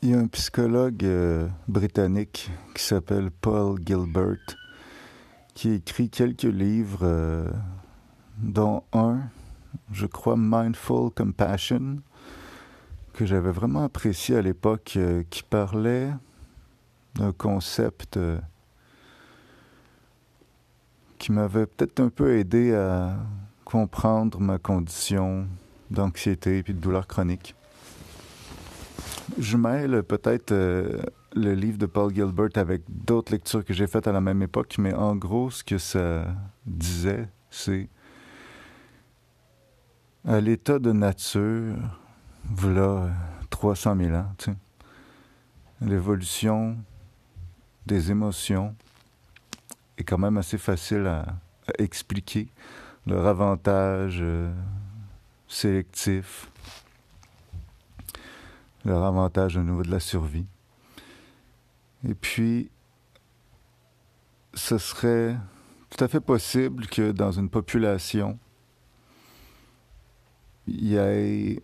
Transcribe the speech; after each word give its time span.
Il 0.00 0.10
y 0.10 0.14
a 0.14 0.18
un 0.18 0.28
psychologue 0.28 1.04
euh, 1.04 1.48
britannique 1.66 2.52
qui 2.72 2.84
s'appelle 2.84 3.32
Paul 3.32 3.80
Gilbert 3.84 4.36
qui 5.54 5.72
écrit 5.72 6.08
quelques 6.08 6.44
livres, 6.44 7.00
euh, 7.02 7.50
dont 8.36 8.84
un, 8.92 9.22
je 9.90 10.06
crois, 10.06 10.36
Mindful 10.38 11.10
Compassion, 11.10 11.96
que 13.12 13.26
j'avais 13.26 13.50
vraiment 13.50 13.82
apprécié 13.82 14.36
à 14.36 14.42
l'époque, 14.42 14.92
euh, 14.96 15.24
qui 15.30 15.42
parlait 15.42 16.12
d'un 17.16 17.32
concept 17.32 18.20
qui 21.18 21.32
m'avait 21.32 21.66
peut-être 21.66 21.98
un 21.98 22.08
peu 22.08 22.38
aidé 22.38 22.72
à 22.72 23.16
comprendre 23.64 24.38
ma 24.38 24.58
condition 24.58 25.48
d'anxiété 25.90 26.58
et 26.58 26.62
de 26.62 26.72
douleur 26.74 27.08
chronique. 27.08 27.56
Je 29.36 29.56
mêle 29.56 30.02
peut-être 30.02 30.52
euh, 30.52 31.02
le 31.34 31.54
livre 31.54 31.78
de 31.78 31.86
Paul 31.86 32.14
Gilbert 32.14 32.48
avec 32.56 32.82
d'autres 32.88 33.32
lectures 33.32 33.64
que 33.64 33.74
j'ai 33.74 33.86
faites 33.86 34.06
à 34.06 34.12
la 34.12 34.20
même 34.20 34.42
époque, 34.42 34.76
mais 34.78 34.94
en 34.94 35.14
gros, 35.14 35.50
ce 35.50 35.62
que 35.62 35.76
ça 35.78 36.24
disait, 36.66 37.28
c'est 37.50 37.88
à 40.26 40.40
l'état 40.40 40.78
de 40.78 40.92
nature, 40.92 41.76
voilà 42.44 43.10
300 43.50 43.96
000 43.96 44.14
ans, 44.14 44.32
tu 44.38 44.46
sais, 44.46 44.56
l'évolution 45.80 46.76
des 47.86 48.10
émotions 48.10 48.74
est 49.96 50.04
quand 50.04 50.18
même 50.18 50.38
assez 50.38 50.58
facile 50.58 51.06
à, 51.06 51.26
expliquer. 51.78 52.48
Leur 53.06 53.26
avantage 53.26 54.20
euh, 54.22 54.50
sélectif, 55.48 56.50
leur 58.84 59.04
avantage 59.04 59.56
au 59.56 59.62
niveau 59.62 59.82
de 59.82 59.90
la 59.90 60.00
survie. 60.00 60.46
Et 62.08 62.14
puis, 62.14 62.70
ce 64.54 64.78
serait 64.78 65.36
tout 65.90 66.02
à 66.02 66.08
fait 66.08 66.20
possible 66.20 66.86
que 66.86 67.12
dans 67.12 67.32
une 67.32 67.48
population, 67.48 68.38
il 70.66 70.84
y 70.84 70.96
ait 70.96 71.62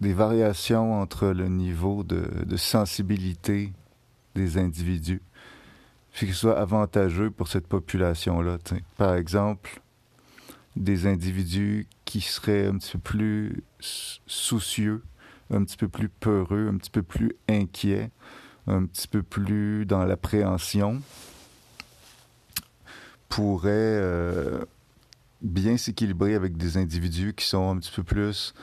des 0.00 0.12
variations 0.12 1.00
entre 1.00 1.28
le 1.28 1.48
niveau 1.48 2.04
de, 2.04 2.56
sensibilité 2.56 3.72
des 4.34 4.58
individus, 4.58 5.22
puis 6.12 6.28
ce 6.28 6.32
soit 6.32 6.58
avantageux 6.58 7.30
pour 7.30 7.48
cette 7.48 7.66
population-là. 7.66 8.58
Par 8.96 9.14
exemple, 9.14 9.80
des 10.76 11.06
individus 11.06 11.86
qui 12.04 12.20
seraient 12.20 12.66
un 12.66 12.78
petit 12.78 12.92
peu 12.92 12.98
plus 12.98 13.62
soucieux 13.80 15.02
un 15.50 15.64
petit 15.64 15.76
peu 15.76 15.88
plus 15.88 16.08
peureux, 16.08 16.68
un 16.72 16.76
petit 16.76 16.90
peu 16.90 17.02
plus 17.02 17.32
inquiet, 17.48 18.10
un 18.66 18.86
petit 18.86 19.08
peu 19.08 19.22
plus 19.22 19.84
dans 19.86 20.04
l'appréhension, 20.04 21.00
pourrait 23.28 23.70
euh, 23.72 24.64
bien 25.42 25.76
s'équilibrer 25.76 26.34
avec 26.34 26.56
des 26.56 26.76
individus 26.76 27.34
qui 27.34 27.46
sont 27.46 27.70
un 27.70 27.78
petit 27.78 27.92
peu 27.94 28.02
plus 28.02 28.54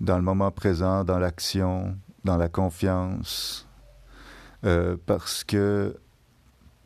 dans 0.00 0.16
le 0.16 0.22
moment 0.22 0.50
présent, 0.50 1.04
dans 1.04 1.18
l'action, 1.18 1.96
dans 2.24 2.36
la 2.36 2.48
confiance, 2.48 3.66
euh, 4.64 4.96
parce 5.06 5.44
que 5.44 5.96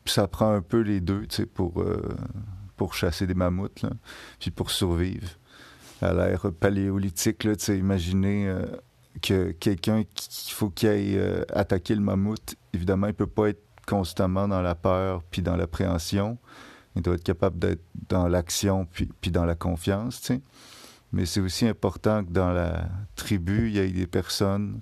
ça 0.05 0.27
prend 0.27 0.53
un 0.53 0.61
peu 0.61 0.79
les 0.79 0.99
deux, 0.99 1.25
pour, 1.53 1.81
euh, 1.81 2.15
pour 2.75 2.93
chasser 2.93 3.27
des 3.27 3.33
mammouths, 3.33 3.85
puis 4.39 4.51
pour 4.51 4.71
survivre. 4.71 5.27
À 6.01 6.13
l'ère 6.13 6.51
paléolithique, 6.51 7.47
sais, 7.57 7.77
imaginez 7.77 8.53
que 9.21 9.51
quelqu'un 9.51 10.03
qui 10.15 10.51
faut 10.51 10.69
qu'il 10.69 10.89
aille 10.89 11.17
euh, 11.17 11.43
attaquer 11.53 11.95
le 11.95 12.01
mammouth, 12.01 12.55
évidemment, 12.73 13.07
il 13.07 13.13
peut 13.13 13.27
pas 13.27 13.49
être 13.49 13.63
constamment 13.85 14.47
dans 14.47 14.61
la 14.61 14.75
peur 14.75 15.23
puis 15.29 15.41
dans 15.41 15.55
l'appréhension. 15.55 16.37
Il 16.95 17.01
doit 17.01 17.15
être 17.15 17.23
capable 17.23 17.59
d'être 17.59 17.83
dans 18.09 18.27
l'action 18.27 18.85
puis, 18.85 19.09
puis 19.21 19.31
dans 19.31 19.45
la 19.45 19.55
confiance. 19.55 20.31
Mais 21.11 21.25
c'est 21.25 21.41
aussi 21.41 21.67
important 21.67 22.23
que 22.23 22.31
dans 22.31 22.51
la 22.51 22.87
tribu, 23.15 23.69
il 23.69 23.75
y 23.75 23.79
ait 23.79 23.89
des 23.89 24.07
personnes 24.07 24.81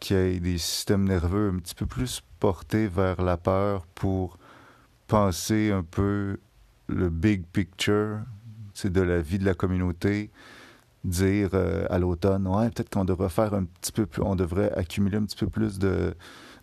qui 0.00 0.14
aient 0.14 0.40
des 0.40 0.58
systèmes 0.58 1.04
nerveux 1.04 1.52
un 1.54 1.58
petit 1.58 1.74
peu 1.74 1.86
plus 1.86 2.22
portés 2.38 2.86
vers 2.86 3.20
la 3.22 3.36
peur 3.36 3.86
pour 3.94 4.38
penser 5.06 5.72
un 5.72 5.82
peu 5.82 6.38
le 6.88 7.10
big 7.10 7.44
picture, 7.46 8.20
c'est 8.74 8.92
de 8.92 9.00
la 9.00 9.20
vie 9.20 9.38
de 9.38 9.44
la 9.44 9.54
communauté, 9.54 10.30
dire 11.04 11.50
euh, 11.54 11.86
à 11.90 11.98
l'automne, 11.98 12.46
ouais, 12.46 12.70
peut-être 12.70 12.90
qu'on 12.90 13.04
devrait 13.04 13.28
faire 13.28 13.54
un 13.54 13.64
petit 13.64 13.92
peu 13.92 14.06
plus, 14.06 14.22
on 14.22 14.34
devrait 14.34 14.72
accumuler 14.72 15.18
un 15.18 15.24
petit 15.24 15.36
peu 15.36 15.48
plus 15.48 15.78
de, 15.78 16.14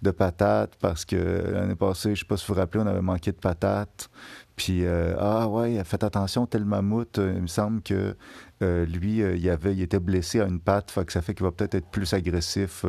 de 0.02 0.12
patates 0.12 0.76
parce 0.80 1.06
que 1.06 1.16
l'année 1.52 1.76
passée, 1.76 2.16
je 2.16 2.22
sais 2.22 2.28
pas 2.28 2.38
si 2.38 2.46
vous 2.48 2.54
vous 2.54 2.60
rappelez, 2.60 2.84
on 2.84 2.88
avait 2.88 3.02
manqué 3.02 3.32
de 3.32 3.38
patates. 3.38 4.10
Puis, 4.56 4.86
euh, 4.86 5.16
ah 5.20 5.48
ouais, 5.48 5.82
faites 5.84 6.04
attention, 6.04 6.46
tel 6.46 6.66
mammouth, 6.66 7.18
euh, 7.18 7.34
il 7.36 7.42
me 7.42 7.48
semble 7.48 7.82
que 7.82 8.16
lui, 8.62 9.18
il, 9.18 9.50
avait, 9.50 9.74
il 9.74 9.82
était 9.82 10.00
blessé 10.00 10.40
à 10.40 10.46
une 10.46 10.60
patte, 10.60 10.92
ça 11.10 11.22
fait 11.22 11.34
qu'il 11.34 11.44
va 11.44 11.52
peut-être 11.52 11.76
être 11.76 11.90
plus 11.90 12.14
agressif 12.14 12.84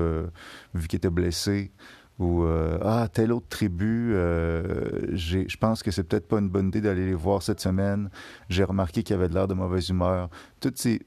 vu 0.75 0.89
qu'il 0.89 0.97
était 0.97 1.11
blessé. 1.11 1.73
Ou, 2.19 2.47
ah, 2.83 3.09
telle 3.13 3.31
autre 3.33 3.49
tribu, 3.49 4.13
je 4.15 5.57
pense 5.59 5.83
que 5.83 5.91
c'est 5.91 6.05
peut-être 6.05 6.29
pas 6.29 6.39
une 6.39 6.49
bonne 6.49 6.69
idée 6.69 6.81
d'aller 6.81 7.05
les 7.05 7.15
voir 7.15 7.43
cette 7.43 7.61
semaine. 7.61 8.09
J'ai 8.49 8.65
remarqué 8.65 9.03
qu'il 9.03 9.17
avait 9.17 9.29
de 9.29 9.35
l'air 9.35 9.49
de 9.49 9.55
mauvaise 9.55 9.91
humeur. 9.91 10.31
Toutes 10.61 10.79
ces, 10.79 11.03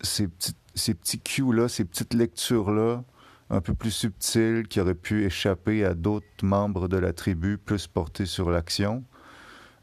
ces, 0.00 0.28
ces 0.76 0.94
petits 0.94 1.18
cues-là, 1.18 1.68
ces 1.68 1.84
petites 1.84 2.14
lectures-là, 2.14 3.02
un 3.50 3.60
peu 3.60 3.74
plus 3.74 3.90
subtiles, 3.90 4.66
qui 4.68 4.80
auraient 4.80 4.94
pu 4.94 5.24
échapper 5.24 5.84
à 5.84 5.94
d'autres 5.94 6.26
membres 6.42 6.88
de 6.88 6.96
la 6.96 7.12
tribu, 7.12 7.58
plus 7.58 7.86
portés 7.86 8.26
sur 8.26 8.50
l'action. 8.50 9.04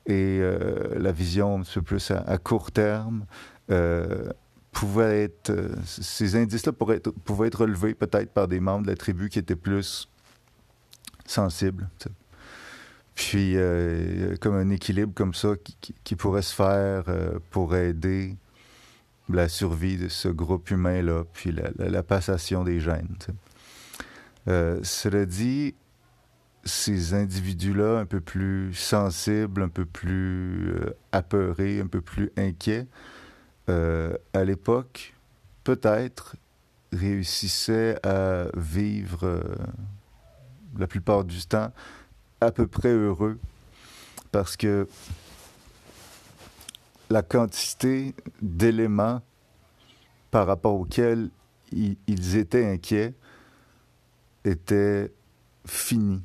Et 0.06 0.40
euh, 0.42 1.00
la 1.00 1.12
vision 1.12 1.60
un 1.60 1.64
peu 1.64 1.82
plus 1.82 2.12
à, 2.12 2.38
court 2.38 2.72
terme 2.72 3.26
euh, 3.72 4.32
être... 4.98 5.50
Euh, 5.50 5.70
ces 5.86 6.36
indices-là 6.36 6.74
pouvaient 6.74 7.48
être 7.48 7.60
relevés 7.60 7.94
peut-être 7.94 8.32
par 8.32 8.48
des 8.48 8.60
membres 8.60 8.84
de 8.84 8.92
la 8.92 8.98
tribu 8.98 9.30
qui 9.30 9.40
étaient 9.40 9.56
plus 9.56 10.10
sensibles. 11.26 11.88
Puis, 13.16 13.56
comme 14.42 14.56
un 14.56 14.72
équilibre 14.72 15.14
comme 15.14 15.36
ça 15.36 15.50
qui, 15.64 15.94
qui 16.04 16.16
pourrait 16.16 16.42
se 16.42 16.54
faire 16.54 17.06
pour 17.52 17.76
aider 17.76 18.36
la 19.30 19.48
survie 19.48 19.98
de 19.98 20.08
ce 20.08 20.28
groupe 20.28 20.70
humain-là, 20.70 21.24
puis 21.34 21.54
la, 21.78 22.04
passation 22.04 22.64
des 22.64 22.80
gènes. 22.80 23.16
Euh, 24.48 24.80
cela 24.84 25.26
dit, 25.26 25.76
ces 26.66 27.14
individus-là, 27.14 28.00
un 28.00 28.06
peu 28.06 28.20
plus 28.20 28.74
sensibles, 28.74 29.62
un 29.62 29.70
peu 29.70 29.86
plus 29.86 30.72
euh, 30.72 30.96
apeurés, 31.12 31.80
un 31.80 31.88
peu 31.88 32.02
plus 32.02 32.32
inquiets, 32.38 32.88
euh, 33.70 34.14
à 34.34 34.44
l'époque, 34.44 35.14
peut-être 35.64 36.36
réussissaient 36.92 37.98
à 38.06 38.48
vivre 38.56 39.42
la 40.78 40.86
plupart 40.86 41.24
du 41.24 41.44
temps 41.46 41.72
à 42.42 42.52
peu 42.52 42.68
près 42.68 42.90
heureux 42.90 43.40
parce 44.32 44.58
que 44.58 44.88
la 47.14 47.22
quantité 47.22 48.16
d'éléments 48.42 49.22
par 50.32 50.48
rapport 50.48 50.74
auxquels 50.74 51.30
ils 51.72 52.38
étaient 52.38 52.66
inquiets 52.66 53.14
était 54.44 55.12
finie. 55.64 56.24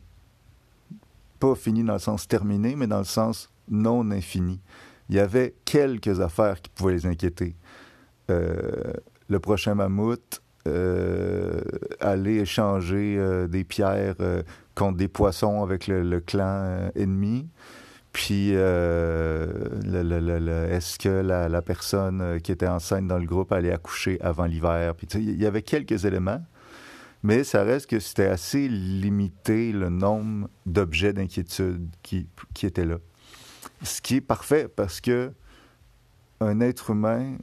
Pas 1.39 1.55
finie 1.55 1.85
dans 1.85 1.93
le 1.93 1.99
sens 1.99 2.27
terminé, 2.27 2.75
mais 2.75 2.87
dans 2.87 2.99
le 2.99 3.05
sens 3.05 3.51
non 3.69 4.11
infini. 4.11 4.61
Il 5.11 5.17
y 5.17 5.19
avait 5.19 5.55
quelques 5.67 6.21
affaires 6.21 6.63
qui 6.63 6.71
pouvaient 6.71 6.95
les 6.95 7.07
inquiéter. 7.07 7.55
Euh, 8.31 8.95
le 9.29 9.41
prochain 9.41 9.75
mammouth, 9.75 10.41
euh, 10.67 11.61
aller 12.01 12.39
échanger 12.39 13.17
euh, 13.19 13.47
des 13.47 13.65
pierres 13.65 14.17
contre 14.75 14.97
des 14.97 15.09
poissons 15.09 15.63
avec 15.63 15.87
le 15.87 16.21
clan 16.21 16.91
ennemi. 16.95 17.47
Puis, 18.19 18.51
euh, 18.53 19.47
est-ce 20.73 20.99
que 20.99 21.09
la, 21.09 21.63
personne 21.63 22.21
euh, 22.21 22.39
qui 22.41 22.51
était 22.51 22.67
enceinte 22.67 23.07
dans 23.07 23.17
le 23.17 23.27
groupe 23.27 23.53
allait 23.53 23.71
accoucher 23.71 24.21
avant 24.21 24.47
l'hiver? 24.47 24.95
Il 25.15 25.41
y 25.41 25.47
avait 25.47 25.63
quelques 25.63 26.05
éléments, 26.05 26.45
mais 27.23 27.45
ça 27.45 27.63
reste 27.63 27.89
que 27.89 28.01
c'était 28.01 28.27
assez 28.27 28.67
limité 28.67 29.71
le 29.71 29.89
nombre 29.89 30.49
d'objets 30.67 31.13
d'inquiétude 31.13 31.89
qui, 32.03 32.27
qui 32.55 32.67
étaient 32.67 32.85
là. 32.85 32.97
Ce 33.85 34.01
qui 34.01 34.17
est 34.17 34.21
parfait 34.21 34.67
parce 34.67 35.01
que 35.01 35.31
un 36.41 36.61
être 36.61 36.91
humain 36.91 37.37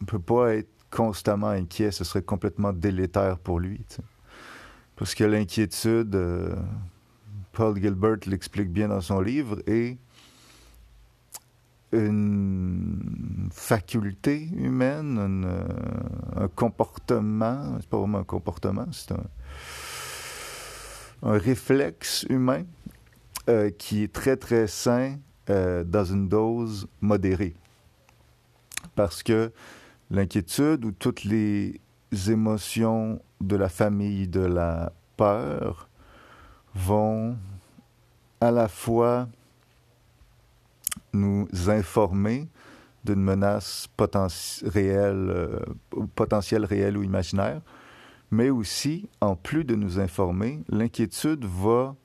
ne 0.00 0.06
peut 0.06 0.18
pas 0.18 0.54
être 0.54 0.70
constamment 0.90 1.48
inquiet, 1.48 1.90
ce 1.90 2.04
serait 2.04 2.22
complètement 2.22 2.72
délétère 2.72 3.38
pour 3.38 3.60
lui. 3.60 3.84
Parce 4.96 5.14
que 5.14 5.24
l'inquiétude, 5.24 6.14
euh, 6.14 6.56
Paul 7.52 7.78
Gilbert 7.78 8.16
l'explique 8.26 8.70
bien 8.70 8.88
dans 8.88 9.02
son 9.02 9.20
livre, 9.20 9.58
et 9.66 9.98
une 11.92 13.48
faculté 13.52 14.48
humaine, 14.56 15.44
euh, 15.44 16.44
un 16.44 16.48
comportement, 16.48 17.76
c'est 17.80 17.88
pas 17.88 17.98
vraiment 17.98 18.18
un 18.18 18.24
comportement, 18.24 18.86
c'est 18.92 19.12
un, 19.12 19.24
un 21.22 21.38
réflexe 21.38 22.24
humain 22.28 22.64
euh, 23.48 23.70
qui 23.70 24.02
est 24.02 24.12
très 24.12 24.36
très 24.36 24.66
sain 24.66 25.16
euh, 25.50 25.84
dans 25.84 26.04
une 26.04 26.28
dose 26.28 26.88
modérée. 27.00 27.54
Parce 28.94 29.22
que 29.22 29.52
l'inquiétude 30.10 30.84
ou 30.84 30.92
toutes 30.92 31.24
les 31.24 31.80
émotions 32.28 33.20
de 33.40 33.56
la 33.56 33.68
famille 33.68 34.28
de 34.28 34.40
la 34.40 34.92
peur 35.16 35.88
vont 36.74 37.36
à 38.40 38.50
la 38.50 38.68
fois 38.68 39.28
nous 41.12 41.48
informer 41.68 42.48
d'une 43.04 43.22
menace 43.22 43.88
réelle, 44.64 45.30
euh, 45.30 45.58
potentielle 46.14 46.64
réelle 46.64 46.96
ou 46.96 47.02
imaginaire, 47.02 47.60
mais 48.30 48.50
aussi, 48.50 49.08
en 49.20 49.36
plus 49.36 49.64
de 49.64 49.74
nous 49.74 49.98
informer, 49.98 50.62
l'inquiétude 50.68 51.44
va 51.44 51.96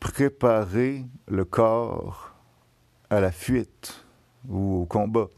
préparer 0.00 1.06
le 1.28 1.44
corps 1.44 2.34
à 3.08 3.20
la 3.20 3.32
fuite 3.32 4.04
ou 4.48 4.82
au 4.82 4.84
combat. 4.84 5.28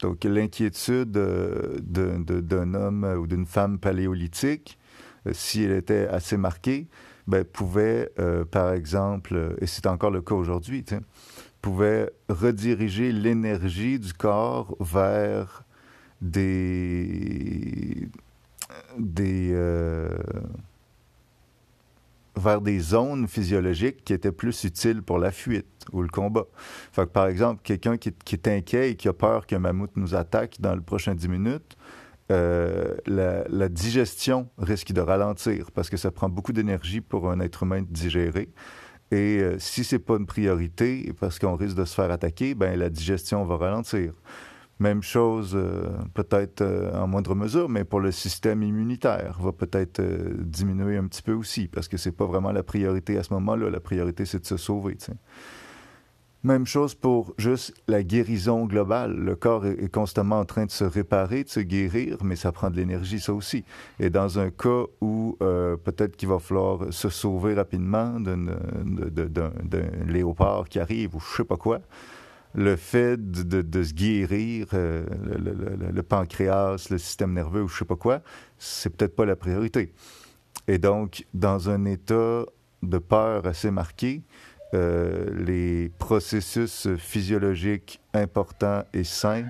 Donc 0.00 0.24
l'inquiétude 0.24 1.16
euh, 1.16 1.78
d'un 1.80 2.74
homme 2.74 3.04
ou 3.04 3.26
d'une 3.26 3.44
femme 3.44 3.78
paléolithique, 3.78 4.78
euh, 5.26 5.32
si 5.34 5.64
elle 5.64 5.72
était 5.72 6.06
assez 6.08 6.36
marquée, 6.36 6.88
ben, 7.26 7.44
pouvait, 7.44 8.10
euh, 8.18 8.44
par 8.44 8.72
exemple, 8.72 9.56
et 9.60 9.66
c'est 9.66 9.86
encore 9.86 10.10
le 10.10 10.22
cas 10.22 10.34
aujourd'hui, 10.34 10.84
pouvait 11.60 12.10
rediriger 12.28 13.12
l'énergie 13.12 13.98
du 13.98 14.12
corps 14.12 14.76
vers 14.80 15.64
des 16.20 18.08
des 18.98 19.54
vers 22.40 22.60
des 22.60 22.78
zones 22.80 23.28
physiologiques 23.28 24.04
qui 24.04 24.12
étaient 24.12 24.32
plus 24.32 24.64
utiles 24.64 25.02
pour 25.02 25.18
la 25.18 25.30
fuite 25.30 25.66
ou 25.92 26.02
le 26.02 26.08
combat. 26.08 26.46
Par 27.12 27.26
exemple, 27.26 27.60
quelqu'un 27.62 27.96
qui, 27.96 28.08
est 28.08 28.48
inquiet 28.48 28.90
et 28.90 28.96
qui 28.96 29.08
a 29.08 29.12
peur 29.12 29.46
qu'un 29.46 29.58
mammouth 29.58 29.90
nous 29.96 30.14
attaque 30.14 30.56
dans 30.60 30.74
le 30.74 30.80
prochain 30.80 31.14
10 31.14 31.28
minutes, 31.28 31.76
euh, 32.30 32.94
la, 33.06 33.68
digestion 33.68 34.48
risque 34.58 34.92
de 34.92 35.00
ralentir 35.00 35.70
parce 35.72 35.90
que 35.90 35.96
ça 35.96 36.10
prend 36.10 36.28
beaucoup 36.28 36.52
d'énergie 36.52 37.00
pour 37.00 37.30
un 37.30 37.40
être 37.40 37.64
humain 37.64 37.82
de 37.82 37.88
digérer. 37.88 38.48
Et 39.10 39.40
euh, 39.40 39.58
si 39.58 39.82
c'est 39.84 39.98
pas 39.98 40.16
une 40.16 40.26
priorité, 40.26 41.12
parce 41.18 41.38
qu'on 41.38 41.56
risque 41.56 41.76
de 41.76 41.84
se 41.84 41.94
faire 41.94 42.10
attaquer, 42.10 42.54
ben 42.54 42.78
la 42.78 42.90
digestion 42.90 43.44
va 43.44 43.56
ralentir. 43.56 44.12
Même 44.80 45.02
chose, 45.02 45.52
euh, 45.54 45.90
peut-être 46.14 46.62
euh, 46.62 46.90
en 46.94 47.06
moindre 47.06 47.34
mesure, 47.34 47.68
mais 47.68 47.84
pour 47.84 48.00
le 48.00 48.10
système 48.12 48.62
immunitaire, 48.62 49.36
va 49.38 49.52
peut-être 49.52 50.00
euh, 50.00 50.32
diminuer 50.38 50.96
un 50.96 51.06
petit 51.06 51.20
peu 51.20 51.34
aussi, 51.34 51.68
parce 51.68 51.86
que 51.86 51.98
c'est 51.98 52.12
pas 52.12 52.24
vraiment 52.24 52.50
la 52.50 52.62
priorité 52.62 53.18
à 53.18 53.22
ce 53.22 53.34
moment-là. 53.34 53.68
La 53.68 53.80
priorité, 53.80 54.24
c'est 54.24 54.40
de 54.40 54.46
se 54.46 54.56
sauver. 54.56 54.96
Même 56.42 56.66
chose 56.66 56.94
pour 56.94 57.34
juste 57.36 57.74
la 57.86 58.02
guérison 58.02 58.64
globale. 58.64 59.14
Le 59.14 59.36
corps 59.36 59.66
est, 59.66 59.92
constamment 59.92 60.40
en 60.40 60.46
train 60.46 60.64
de 60.64 60.70
se 60.70 60.84
réparer, 60.84 61.44
de 61.44 61.50
se 61.50 61.60
guérir, 61.60 62.16
mais 62.24 62.34
ça 62.34 62.50
prend 62.50 62.70
de 62.70 62.76
l'énergie, 62.76 63.20
ça 63.20 63.34
aussi. 63.34 63.62
Et 63.98 64.08
dans 64.08 64.38
un 64.38 64.50
cas 64.50 64.84
où 65.02 65.36
peut-être 65.38 66.16
qu'il 66.16 66.28
va 66.28 66.38
falloir 66.38 66.92
se 66.92 67.10
sauver 67.10 67.52
rapidement 67.52 68.18
d'un 68.20 68.38
léopard 70.06 70.68
qui 70.70 70.78
arrive 70.78 71.14
ou 71.14 71.20
je 71.20 71.36
sais 71.36 71.44
pas 71.44 71.58
quoi, 71.58 71.80
le 72.54 72.76
fait 72.76 73.16
de, 73.30 73.82
se 73.82 73.92
guérir, 73.92 74.68
euh, 74.74 75.04
le, 75.92 76.02
pancréas, 76.02 76.88
le 76.90 76.98
système 76.98 77.32
nerveux 77.32 77.62
ou 77.62 77.68
je 77.68 77.78
sais 77.78 77.84
pas 77.84 77.96
quoi, 77.96 78.22
c'est 78.58 78.94
peut-être 78.94 79.14
pas 79.14 79.24
la 79.24 79.36
priorité. 79.36 79.92
Et 80.66 80.78
donc, 80.78 81.26
dans 81.32 81.70
un 81.70 81.84
état 81.84 82.44
de 82.82 82.98
peur 82.98 83.46
assez 83.46 83.70
marqué, 83.70 84.22
euh, 84.74 85.26
les 85.44 85.88
processus 85.98 86.88
physiologiques 86.96 88.00
importants 88.14 88.84
et 88.92 89.04
sains 89.04 89.46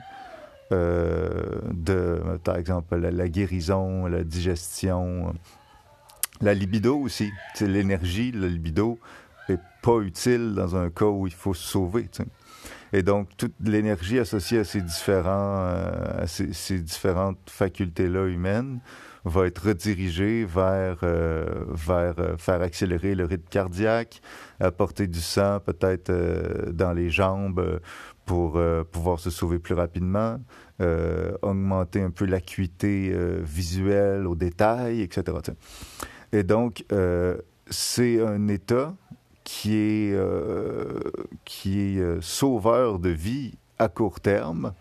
euh, 0.72 1.58
de, 1.72 2.38
par 2.44 2.56
exemple, 2.56 2.96
la, 2.96 3.28
guérison, 3.28 4.06
la 4.06 4.22
digestion, 4.22 5.34
la 6.40 6.54
libido 6.54 6.96
aussi, 6.96 7.30
l'énergie, 7.60 8.30
la 8.30 8.46
libido 8.46 8.98
n'est 9.48 9.58
pas 9.82 9.98
utile 9.98 10.54
dans 10.54 10.76
un 10.76 10.88
cas 10.90 11.06
où 11.06 11.26
il 11.26 11.32
faut 11.32 11.54
se 11.54 11.66
sauver. 11.66 12.08
Et 12.92 13.02
donc, 13.02 13.28
toute 13.36 13.54
l'énergie 13.64 14.20
associée 14.20 14.60
à 14.60 14.64
ces, 14.64 14.82
euh, 15.08 16.22
à 16.22 16.26
ces, 16.26 16.78
différentes 16.78 17.50
facultés-là 17.50 18.26
humaines 18.26 18.78
va 19.24 19.46
être 19.46 19.66
redirigée 19.68 20.44
vers, 20.44 20.98
euh, 21.02 21.64
vers 21.68 22.14
euh, 22.18 22.36
faire 22.36 22.62
accélérer 22.62 23.14
le 23.14 23.24
rythme 23.24 23.48
cardiaque, 23.50 24.20
apporter 24.60 25.06
du 25.06 25.20
sang 25.20 25.60
peut-être 25.60 26.12
dans 26.70 26.92
les 26.92 27.10
jambes 27.10 27.80
pour 28.24 28.60
pouvoir 28.92 29.18
se 29.18 29.30
sauver 29.30 29.58
plus 29.58 29.74
rapidement, 29.74 30.38
augmenter 31.42 32.00
un 32.00 32.10
peu 32.10 32.26
l'acuité 32.26 33.12
visuelle 33.42 34.26
au 34.26 34.36
détail, 34.36 35.00
etc. 35.00 35.38
Et 36.32 36.42
donc, 36.42 36.84
c'est 37.70 38.22
un 38.22 38.48
état 38.48 38.94
qui 39.50 39.74
est, 39.74 40.12
euh, 40.14 41.00
qui 41.44 41.80
est 41.80 41.98
euh, 41.98 42.20
sauveur 42.20 43.00
de 43.00 43.08
vie 43.08 43.54
à 43.78 43.88
court 43.88 44.20
terme. 44.20 44.74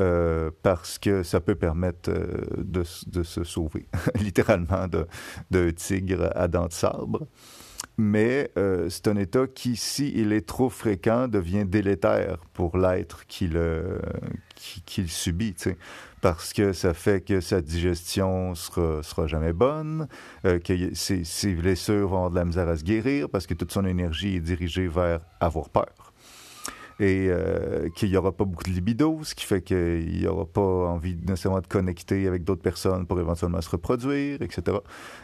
Euh, 0.00 0.50
parce 0.62 0.98
que 0.98 1.22
ça 1.22 1.40
peut 1.40 1.54
permettre 1.54 2.10
de, 2.10 2.84
de, 3.06 3.22
se 3.22 3.44
sauver, 3.44 3.86
littéralement, 4.20 4.86
d'un 5.50 5.72
tigre 5.72 6.30
à 6.34 6.48
dents 6.48 6.66
de 6.66 6.72
sabre. 6.72 7.26
Mais 7.98 8.50
c'est 8.88 9.08
un 9.08 9.16
état 9.16 9.46
qui, 9.46 9.76
s'il 9.76 10.32
est 10.32 10.46
trop 10.46 10.70
fréquent, 10.70 11.28
devient 11.28 11.66
délétère 11.66 12.38
pour 12.54 12.78
l'être 12.78 13.26
qui 13.26 13.46
le, 13.46 14.00
qui, 14.86 15.02
le 15.02 15.08
subit 15.08 15.54
parce 16.20 16.52
que 16.52 16.72
ça 16.72 16.94
fait 16.94 17.24
que 17.24 17.40
sa 17.40 17.60
digestion 17.60 18.54
sera, 18.54 19.02
sera 19.02 19.26
jamais 19.26 19.52
bonne, 19.52 20.06
euh, 20.44 20.58
que 20.58 20.94
ses, 20.94 21.24
ses, 21.24 21.54
blessures 21.54 22.08
vont 22.08 22.16
avoir 22.16 22.30
de 22.30 22.36
la 22.36 22.44
misère 22.44 22.68
à 22.68 22.76
se 22.76 22.84
guérir 22.84 23.28
parce 23.28 23.46
que 23.46 23.54
toute 23.54 23.72
son 23.72 23.84
énergie 23.86 24.36
est 24.36 24.40
dirigée 24.40 24.88
vers 24.88 25.20
avoir 25.40 25.70
peur. 25.70 26.09
Et 27.00 27.28
euh, 27.30 27.88
qu'il 27.96 28.10
n'y 28.10 28.16
aura 28.16 28.30
pas 28.30 28.44
beaucoup 28.44 28.64
de 28.64 28.70
libido, 28.70 29.20
ce 29.24 29.34
qui 29.34 29.44
fait 29.44 29.62
qu'il 29.62 30.18
n'y 30.18 30.26
aura 30.26 30.44
pas 30.44 30.60
envie 30.60 31.16
nécessairement 31.16 31.60
de 31.60 31.66
connecter 31.66 32.28
avec 32.28 32.44
d'autres 32.44 32.62
personnes 32.62 33.06
pour 33.06 33.18
éventuellement 33.18 33.60
se 33.60 33.70
reproduire, 33.70 34.42
etc. 34.42 34.76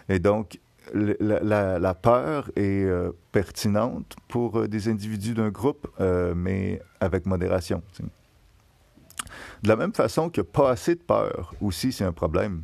Et 0.09 0.19
donc, 0.19 0.59
la, 0.95 1.95
peur 1.95 2.51
est 2.57 2.85
euh, 2.85 3.13
pertinente 3.31 4.17
pour 4.29 4.67
des 4.67 4.89
individus 4.89 5.35
d'un 5.35 5.51
groupe, 5.51 5.87
mais 6.35 6.81
avec 7.01 7.27
modération. 7.27 7.83
De 9.63 9.69
la 9.69 9.77
même 9.77 9.93
façon 9.93 10.31
que 10.31 10.41
pas 10.41 10.71
assez 10.71 10.95
de 10.95 11.01
peur 11.01 11.55
aussi, 11.61 11.93
c'est 11.93 12.05
un 12.05 12.13
problème. 12.13 12.63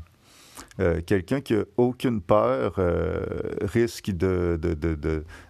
Euh, 0.80 1.00
quelqu'un 1.04 1.40
qui 1.42 1.54
n'a 1.54 1.64
aucune 1.76 2.22
peur 2.22 2.76
euh, 2.78 3.26
risque 3.60 4.10
de, 4.10 4.58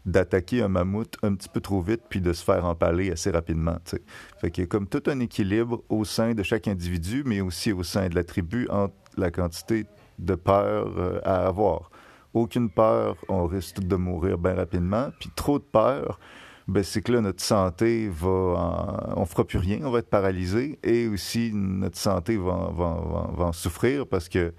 d'attaquer 0.04 0.62
un 0.62 0.68
mammouth 0.68 1.16
un 1.22 1.34
petit 1.34 1.48
peu 1.48 1.60
trop 1.60 1.80
vite 1.80 2.02
puis 2.08 2.20
de 2.20 2.32
se 2.32 2.42
faire 2.42 2.64
empaler 2.64 3.12
assez 3.12 3.30
rapidement. 3.30 3.76
T'sais. 3.84 4.02
Fait 4.40 4.50
qu'il 4.50 4.62
y 4.62 4.64
a 4.64 4.68
comme 4.68 4.88
tout 4.88 5.02
un 5.06 5.20
équilibre 5.20 5.82
au 5.88 6.04
sein 6.04 6.34
de 6.34 6.42
chaque 6.42 6.66
individu, 6.66 7.22
mais 7.24 7.40
aussi 7.40 7.72
au 7.72 7.84
sein 7.84 8.08
de 8.08 8.14
la 8.16 8.24
tribu 8.24 8.66
entre 8.68 8.94
la 9.16 9.30
quantité 9.30 9.86
de 10.18 10.34
peur 10.34 10.92
euh, 10.98 11.20
à 11.24 11.46
avoir. 11.46 11.90
Aucune 12.34 12.70
peur, 12.70 13.16
on 13.28 13.46
risque 13.46 13.80
de 13.80 13.94
mourir 13.94 14.38
bien 14.38 14.54
rapidement, 14.54 15.10
puis 15.20 15.30
trop 15.36 15.58
de 15.58 15.64
peur, 15.64 16.18
ben, 16.68 16.82
c'est 16.82 17.02
que 17.02 17.12
là, 17.12 17.20
notre 17.20 17.42
santé 17.42 18.08
va. 18.08 18.28
En... 18.28 19.20
On 19.20 19.26
fera 19.26 19.44
plus 19.44 19.58
rien, 19.58 19.80
on 19.82 19.90
va 19.90 19.98
être 19.98 20.10
paralysé 20.10 20.78
et 20.82 21.06
aussi 21.08 21.50
notre 21.52 21.98
santé 21.98 22.36
va, 22.36 22.70
va, 22.72 23.30
va, 23.36 23.44
en 23.46 23.52
souffrir 23.52 24.06
parce 24.06 24.28
que 24.28 24.54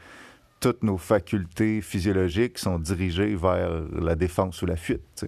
toutes 0.64 0.82
nos 0.82 0.98
facultés 0.98 1.82
physiologiques 1.82 2.58
sont 2.58 2.80
dirigées 2.80 3.36
vers 3.36 3.84
la 3.92 4.16
défense 4.16 4.62
ou 4.62 4.66
la 4.66 4.78
fuite. 4.78 5.26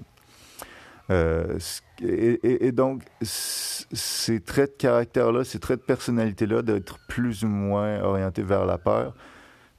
Euh, 1.10 1.60
et, 2.01 2.72
donc, 2.72 3.04
ces 3.22 4.39
traits 4.39 4.72
de 4.72 4.77
caractère-là, 4.77 5.44
ces 5.44 5.60
traits 5.60 5.82
de 5.82 5.86
personnalité-là, 5.86 6.62
d'être 6.62 7.00
plus 7.10 7.44
ou 7.44 7.50
moins 7.50 8.01
orientés 8.01 8.44
vers 8.44 8.65
la 8.65 8.77
peur, 8.77 9.13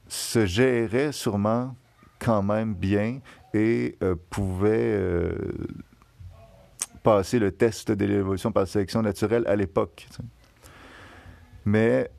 se 0.08 0.44
géraient 0.44 1.12
sûrement 1.12 1.74
quand 2.18 2.42
même 2.42 2.74
bien 2.74 3.20
et 3.54 3.96
euh, 4.02 4.14
pouvaient 4.28 4.92
euh, 4.94 5.32
passer 7.02 7.38
le 7.38 7.50
test 7.50 7.92
de 7.92 8.04
l'évolution 8.04 8.52
par 8.52 8.68
sélection 8.68 9.00
naturelle 9.00 9.44
à 9.46 9.56
l'époque. 9.56 10.06
Mais, 11.64 12.10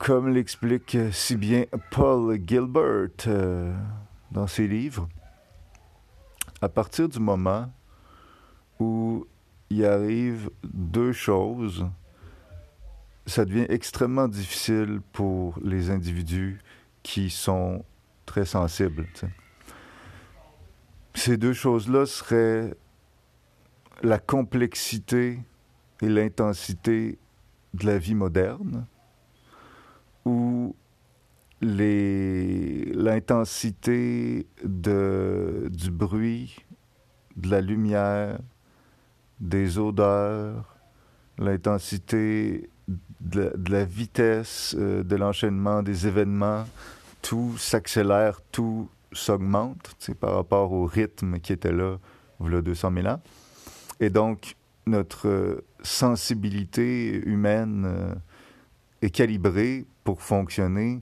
comme 0.00 0.28
l'explique 0.28 0.96
si 1.12 1.36
bien 1.36 1.64
Paul 1.90 2.36
Gilbert 2.44 3.10
euh, 3.28 3.72
dans 4.32 4.46
ses 4.46 4.66
livres, 4.66 5.08
à 6.60 6.68
partir 6.68 7.08
du 7.08 7.20
moment 7.20 7.72
où 8.80 9.26
il 9.70 9.84
arrive 9.84 10.50
deux 10.64 11.12
choses, 11.12 11.86
ça 13.26 13.44
devient 13.44 13.66
extrêmement 13.68 14.26
difficile 14.26 15.00
pour 15.12 15.56
les 15.62 15.90
individus 15.90 16.60
qui 17.02 17.30
sont 17.30 17.84
très 18.26 18.44
sensibles 18.44 19.06
ces 21.14 21.36
deux 21.36 21.52
choses-là 21.52 22.06
seraient 22.06 22.74
la 24.02 24.18
complexité 24.18 25.38
et 26.00 26.08
l'intensité 26.08 27.18
de 27.74 27.86
la 27.86 27.98
vie 27.98 28.14
moderne, 28.14 28.86
ou 30.24 30.74
l'intensité 32.94 34.46
du 34.64 35.90
bruit, 35.90 36.56
de 37.36 37.50
la 37.50 37.60
lumière, 37.60 38.38
des 39.40 39.78
odeurs, 39.78 40.76
l'intensité 41.38 42.70
de, 43.20 43.52
la 43.68 43.84
vitesse 43.84 44.74
euh, 44.78 45.02
de 45.02 45.16
l'enchaînement 45.16 45.82
des 45.82 46.06
événements, 46.06 46.64
tout 47.22 47.56
s'accélère, 47.58 48.40
tout 48.52 48.88
s'augmente 49.12 49.94
par 50.20 50.34
rapport 50.34 50.72
au 50.72 50.86
rythme 50.86 51.38
qui 51.40 51.52
était 51.52 51.72
là 51.72 51.96
a 52.40 52.62
200 52.62 52.92
000 52.94 53.06
ans. 53.06 53.20
Et 54.00 54.10
donc, 54.10 54.56
notre 54.86 55.62
sensibilité 55.82 57.14
humaine 57.26 57.84
euh, 57.86 58.14
est 59.02 59.10
calibrée 59.10 59.86
pour 60.04 60.22
fonctionner 60.22 61.00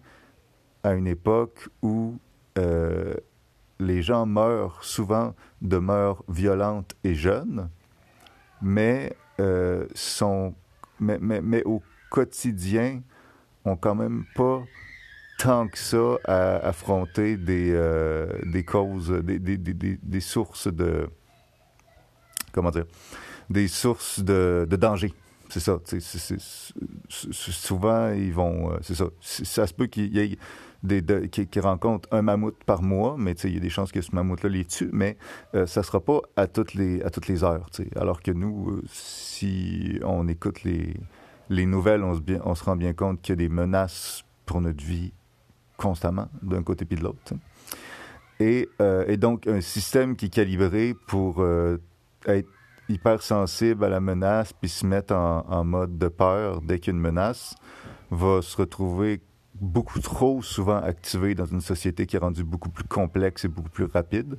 à 0.83 0.95
une 0.95 1.07
époque 1.07 1.69
où 1.83 2.19
euh, 2.59 3.15
les 3.81 4.03
gens 4.03 4.27
meurent 4.27 4.83
souvent 4.83 5.35
de 5.63 5.79
morts 5.79 6.25
violentes 6.29 6.95
et 7.05 7.15
jeunes, 7.15 7.69
mais, 8.61 9.17
euh, 9.41 9.87
sont, 9.95 10.55
mais, 10.99 11.19
mais, 11.21 11.41
mais, 11.41 11.63
au 11.65 11.83
quotidien, 12.11 13.03
ont 13.65 13.77
quand 13.77 13.95
même 13.95 14.25
pas 14.35 14.63
tant 15.39 15.69
que 15.69 15.79
ça 15.79 16.17
à 16.25 16.57
affronter 16.57 17.37
des, 17.37 17.71
euh, 17.73 18.27
des 18.45 18.65
causes, 18.65 19.11
des, 19.11 19.39
des, 19.39 19.57
des, 19.57 20.21
sources 20.21 20.67
de. 20.67 21.09
Comment 22.53 22.71
dire 22.71 22.87
Des 23.49 23.69
sources 23.69 24.21
de, 24.21 24.67
de 24.69 24.77
danger. 24.77 25.15
C'est 25.49 25.61
ça. 25.61 25.79
souvent, 27.09 28.11
ils 28.13 28.33
vont. 28.33 28.73
Euh, 28.73 28.79
c'est 28.83 28.95
ça. 28.95 29.07
Ça 29.21 29.67
se 29.67 29.73
peut 29.73 29.87
qu'il 29.87 30.15
y 30.15 30.21
ait 30.21 30.39
des, 30.83 31.03
qui, 31.29 31.61
rencontrent 31.61 32.09
un 32.13 32.23
mammouth 32.23 32.63
par 32.65 32.83
mois, 32.83 33.17
mais 33.19 33.33
il 33.33 33.55
y 33.55 33.57
a 33.57 33.61
des 33.61 33.71
chances 33.71 33.91
que 33.91 34.03
ce 34.03 34.15
mammouth-là 34.15 34.51
les 34.51 34.65
tue, 34.67 34.91
mais 34.93 35.17
euh, 35.55 35.67
ça 35.67 35.81
ne 35.81 35.87
sera 35.87 36.01
pas 36.01 36.21
à 36.37 36.47
toutes 36.47 36.75
les, 36.75 37.03
à 37.03 37.11
toutes 37.11 37.29
les 37.29 37.45
heures. 37.45 37.69
Alors 37.97 38.23
que 38.23 38.31
nous, 38.31 38.71
euh, 38.71 38.83
si 38.91 39.99
on 40.05 40.29
écoute 40.29 40.63
les, 40.65 40.95
les 41.49 41.67
nouvelles, 41.67 42.05
on 42.05 42.55
se, 42.55 42.65
rend 42.65 42.77
bien 42.77 42.93
compte 42.93 43.23
qu'il 43.23 43.33
y 43.33 43.35
a 43.35 43.37
des 43.37 43.49
menaces 43.49 44.25
pour 44.45 44.61
notre 44.61 44.85
vie 44.85 45.13
constamment, 45.79 46.29
d'un 46.43 46.63
côté 46.63 46.85
puis 46.85 46.97
de 46.97 47.05
l'autre. 47.05 47.35
Et, 48.41 48.69
donc, 49.17 49.47
un 49.47 49.61
système 49.61 50.15
qui 50.15 50.27
est 50.27 50.29
calibré 50.29 50.95
pour 51.07 51.45
être 52.27 52.49
hypersensible 52.89 53.85
à 53.85 53.89
la 53.89 54.01
menace 54.01 54.53
puis 54.53 54.69
se 54.69 54.87
mettre 54.87 55.15
en, 55.15 55.65
mode 55.65 55.99
de 55.99 56.09
peur 56.09 56.61
dès 56.63 56.79
qu'il 56.79 56.93
y 56.93 56.97
a 56.97 56.97
une 56.97 57.03
menace 57.03 57.55
va 58.11 58.43
se 58.43 58.57
retrouver 58.57 59.21
beaucoup 59.55 60.01
trop 60.01 60.41
souvent 60.43 60.79
activé 60.79 61.35
dans 61.35 61.47
une 61.47 61.61
société 61.61 62.07
qui 62.07 62.17
est 62.17 62.21
rendue 62.21 62.45
beaucoup 62.45 62.71
plus 62.71 62.85
complexe 62.85 63.45
et 63.45 63.49
beaucoup 63.49 63.71
plus 63.71 63.85
rapide. 63.85 64.39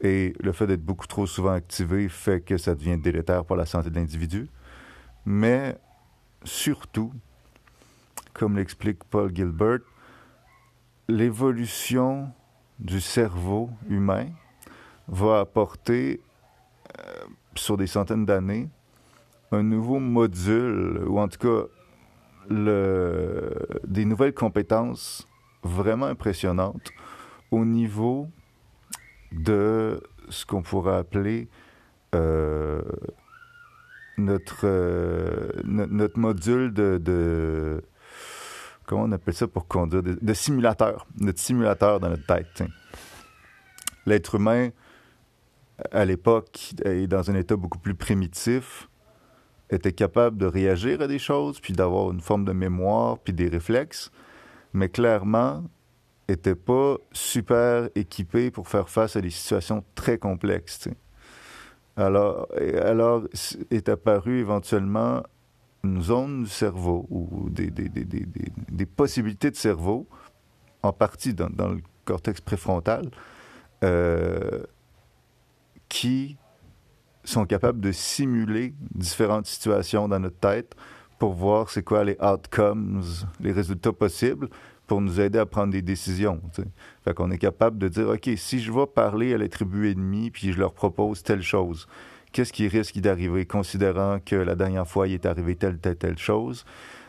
Et 0.00 0.34
le 0.40 0.52
fait 0.52 0.66
d'être 0.66 0.84
beaucoup 0.84 1.06
trop 1.06 1.26
souvent 1.26 1.52
activé 1.52 2.08
fait 2.08 2.40
que 2.40 2.58
ça 2.58 2.74
devient 2.74 2.98
délétère 2.98 3.44
pour 3.44 3.56
la 3.56 3.64
santé 3.64 3.90
de 3.90 3.94
l'individu. 3.94 4.48
Mais 5.24 5.76
surtout, 6.44 7.12
comme 8.34 8.56
l'explique 8.56 9.02
Paul 9.04 9.34
Gilbert, 9.34 9.80
l'évolution 11.08 12.30
du 12.78 13.00
cerveau 13.00 13.70
humain 13.88 14.26
va 15.08 15.40
apporter 15.40 16.20
euh, 16.98 17.24
sur 17.58 17.76
des 17.76 17.86
centaines 17.86 18.26
d'années 18.26 18.68
un 19.52 19.62
nouveau 19.62 19.98
module, 19.98 21.04
ou 21.06 21.18
en 21.20 21.28
tout 21.28 21.38
cas 21.38 21.66
le, 22.48 23.54
des 23.86 24.04
nouvelles 24.04 24.34
compétences 24.34 25.28
vraiment 25.62 26.06
impressionnantes 26.06 26.90
au 27.50 27.64
niveau 27.64 28.28
de 29.32 30.02
ce 30.28 30.44
qu'on 30.44 30.62
pourrait 30.62 30.96
appeler 30.96 31.48
euh, 32.14 32.82
notre, 34.18 34.60
euh, 34.64 35.50
notre 35.64 36.18
module 36.18 36.72
de, 36.72 36.98
de, 37.02 37.82
Comment 38.86 39.04
on 39.04 39.12
appelle 39.12 39.34
ça 39.34 39.48
pour 39.48 39.66
conduire 39.66 40.02
De, 40.02 40.34
simulateur. 40.34 41.06
Notre 41.18 41.40
simulateur 41.40 42.00
dans 42.00 42.10
notre 42.10 42.26
tête. 42.26 42.62
L'être 44.06 44.34
humain 44.34 44.70
à 45.90 46.04
l'époque, 46.04 46.74
et 46.84 47.06
dans 47.06 47.30
un 47.30 47.34
état 47.34 47.56
beaucoup 47.56 47.78
plus 47.78 47.94
primitif, 47.94 48.88
était 49.70 49.92
capable 49.92 50.36
de 50.36 50.46
réagir 50.46 51.00
à 51.00 51.06
des 51.06 51.18
choses, 51.18 51.58
puis 51.60 51.72
d'avoir 51.72 52.12
une 52.12 52.20
forme 52.20 52.44
de 52.44 52.52
mémoire, 52.52 53.18
puis 53.18 53.32
des 53.32 53.48
réflexes, 53.48 54.10
mais 54.72 54.88
clairement, 54.88 55.64
n'était 56.28 56.54
pas 56.54 56.96
super 57.12 57.88
équipé 57.94 58.50
pour 58.50 58.68
faire 58.68 58.88
face 58.88 59.16
à 59.16 59.20
des 59.20 59.30
situations 59.30 59.84
très 59.94 60.18
complexes. 60.18 60.88
Alors, 61.96 62.48
alors 62.82 63.24
est 63.70 63.88
apparue 63.88 64.40
éventuellement 64.40 65.22
une 65.84 66.00
zone 66.00 66.44
du 66.44 66.50
cerveau 66.50 67.06
ou 67.10 67.50
des, 67.50 67.70
des, 67.70 67.88
des, 67.88 68.04
des 68.04 68.86
possibilités 68.86 69.50
de 69.50 69.56
cerveau, 69.56 70.06
en 70.82 70.92
partie 70.92 71.34
dans, 71.34 71.50
dans 71.50 71.68
le 71.68 71.82
cortex 72.04 72.40
préfrontal, 72.40 73.10
euh, 73.82 74.62
qui 75.94 76.36
sont 77.22 77.46
capables 77.46 77.80
de 77.80 77.92
simuler 77.92 78.74
différentes 78.96 79.46
situations 79.46 80.08
dans 80.08 80.18
notre 80.18 80.40
tête 80.40 80.74
pour 81.20 81.34
voir 81.34 81.70
c'est 81.70 81.84
quoi 81.84 82.02
les 82.02 82.16
outcomes, 82.20 83.00
les 83.38 83.52
résultats 83.52 83.92
possibles 83.92 84.48
pour 84.88 85.00
nous 85.00 85.20
aider 85.20 85.38
à 85.38 85.46
prendre 85.46 85.72
des 85.72 85.82
décisions. 85.82 86.40
T'sais. 86.50 86.64
Fait 87.04 87.14
qu'on 87.14 87.30
est 87.30 87.38
capable 87.38 87.78
de 87.78 87.86
dire, 87.86 88.08
OK, 88.08 88.28
si 88.34 88.58
je 88.58 88.72
vais 88.72 88.86
parler 88.86 89.34
à 89.34 89.38
la 89.38 89.48
tribu 89.48 89.88
ennemie 89.88 90.32
puis 90.32 90.52
je 90.52 90.58
leur 90.58 90.74
propose 90.74 91.22
telle 91.22 91.42
chose, 91.42 91.86
qu'est-ce 92.32 92.52
qui 92.52 92.66
risque 92.66 92.98
d'arriver, 92.98 93.46
considérant 93.46 94.18
que 94.18 94.34
la 94.34 94.56
dernière 94.56 94.88
fois, 94.88 95.06
il 95.06 95.14
est 95.14 95.26
arrivé 95.26 95.54
telle, 95.54 95.78
telle, 95.78 95.96
telle 95.96 96.18
chose? 96.18 96.64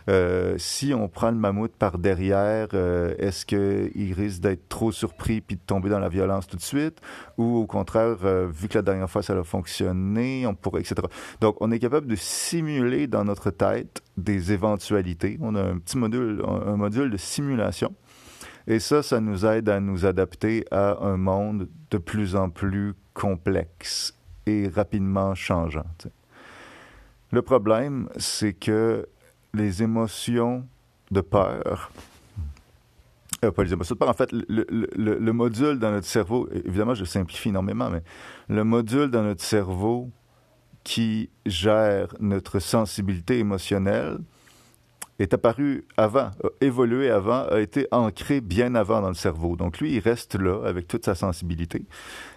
Euh, 0.07 0.55
si 0.57 0.93
on 0.93 1.07
prend 1.07 1.31
le 1.31 1.37
mammouth 1.37 1.75
par 1.75 1.97
derrière, 1.97 2.67
euh, 2.73 3.15
est-ce 3.17 3.45
qu'il 3.45 4.13
risque 4.13 4.41
d'être 4.41 4.69
trop 4.69 4.91
surpris 4.91 5.41
puis 5.41 5.55
de 5.55 5.61
tomber 5.65 5.89
dans 5.89 5.99
la 5.99 6.09
violence 6.09 6.47
tout 6.47 6.57
de 6.57 6.61
suite? 6.61 7.01
Ou 7.37 7.57
au 7.57 7.65
contraire, 7.65 8.17
euh, 8.23 8.47
vu 8.51 8.67
que 8.67 8.77
la 8.77 8.81
dernière 8.83 9.09
fois 9.09 9.23
ça 9.23 9.33
a 9.33 9.43
fonctionné, 9.43 10.45
on 10.45 10.53
pourrait, 10.53 10.81
etc. 10.81 10.95
Donc, 11.41 11.57
on 11.59 11.71
est 11.71 11.79
capable 11.79 12.07
de 12.07 12.15
simuler 12.15 13.07
dans 13.07 13.23
notre 13.23 13.49
tête 13.49 14.01
des 14.17 14.51
éventualités. 14.51 15.37
On 15.41 15.55
a 15.55 15.61
un 15.61 15.77
petit 15.79 15.97
module, 15.97 16.43
un 16.45 16.77
module 16.77 17.09
de 17.09 17.17
simulation. 17.17 17.93
Et 18.67 18.79
ça, 18.79 19.03
ça 19.03 19.19
nous 19.19 19.45
aide 19.45 19.69
à 19.69 19.79
nous 19.79 20.05
adapter 20.05 20.65
à 20.71 20.97
un 21.03 21.17
monde 21.17 21.67
de 21.91 21.97
plus 21.97 22.35
en 22.35 22.49
plus 22.49 22.93
complexe 23.13 24.15
et 24.47 24.67
rapidement 24.67 25.35
changeant. 25.35 25.85
Le 27.31 27.41
problème, 27.41 28.09
c'est 28.17 28.53
que 28.53 29.07
les 29.55 29.83
émotions 29.83 30.67
de 31.11 31.21
peur. 31.21 31.91
Euh, 33.43 33.51
pas 33.51 33.63
les 33.63 33.73
émotions 33.73 33.95
de 33.95 33.99
peur. 33.99 34.09
En 34.09 34.13
fait, 34.13 34.29
le, 34.31 35.31
module 35.31 35.79
dans 35.79 35.91
notre 35.91 36.07
cerveau, 36.07 36.49
évidemment, 36.53 36.95
je 36.95 37.05
simplifie 37.05 37.49
énormément, 37.49 37.89
mais 37.89 38.01
le 38.49 38.63
module 38.63 39.09
dans 39.09 39.23
notre 39.23 39.43
cerveau 39.43 40.09
qui 40.83 41.29
gère 41.45 42.13
notre 42.19 42.59
sensibilité 42.59 43.39
émotionnelle 43.39 44.19
est 45.17 45.33
apparu 45.33 45.85
avant, 45.97 46.31
a 46.43 46.49
évolué 46.61 47.09
avant, 47.09 47.45
a 47.47 47.59
été 47.59 47.87
ancré 47.91 48.41
bien 48.41 48.75
avant 48.75 49.01
dans 49.01 49.07
le 49.07 49.15
cerveau. 49.15 49.55
Donc 49.55 49.79
lui, 49.79 49.93
il 49.93 49.99
reste 49.99 50.35
là 50.35 50.61
avec 50.65 50.87
toute 50.87 51.05
sa 51.05 51.15
sensibilité. 51.15 51.85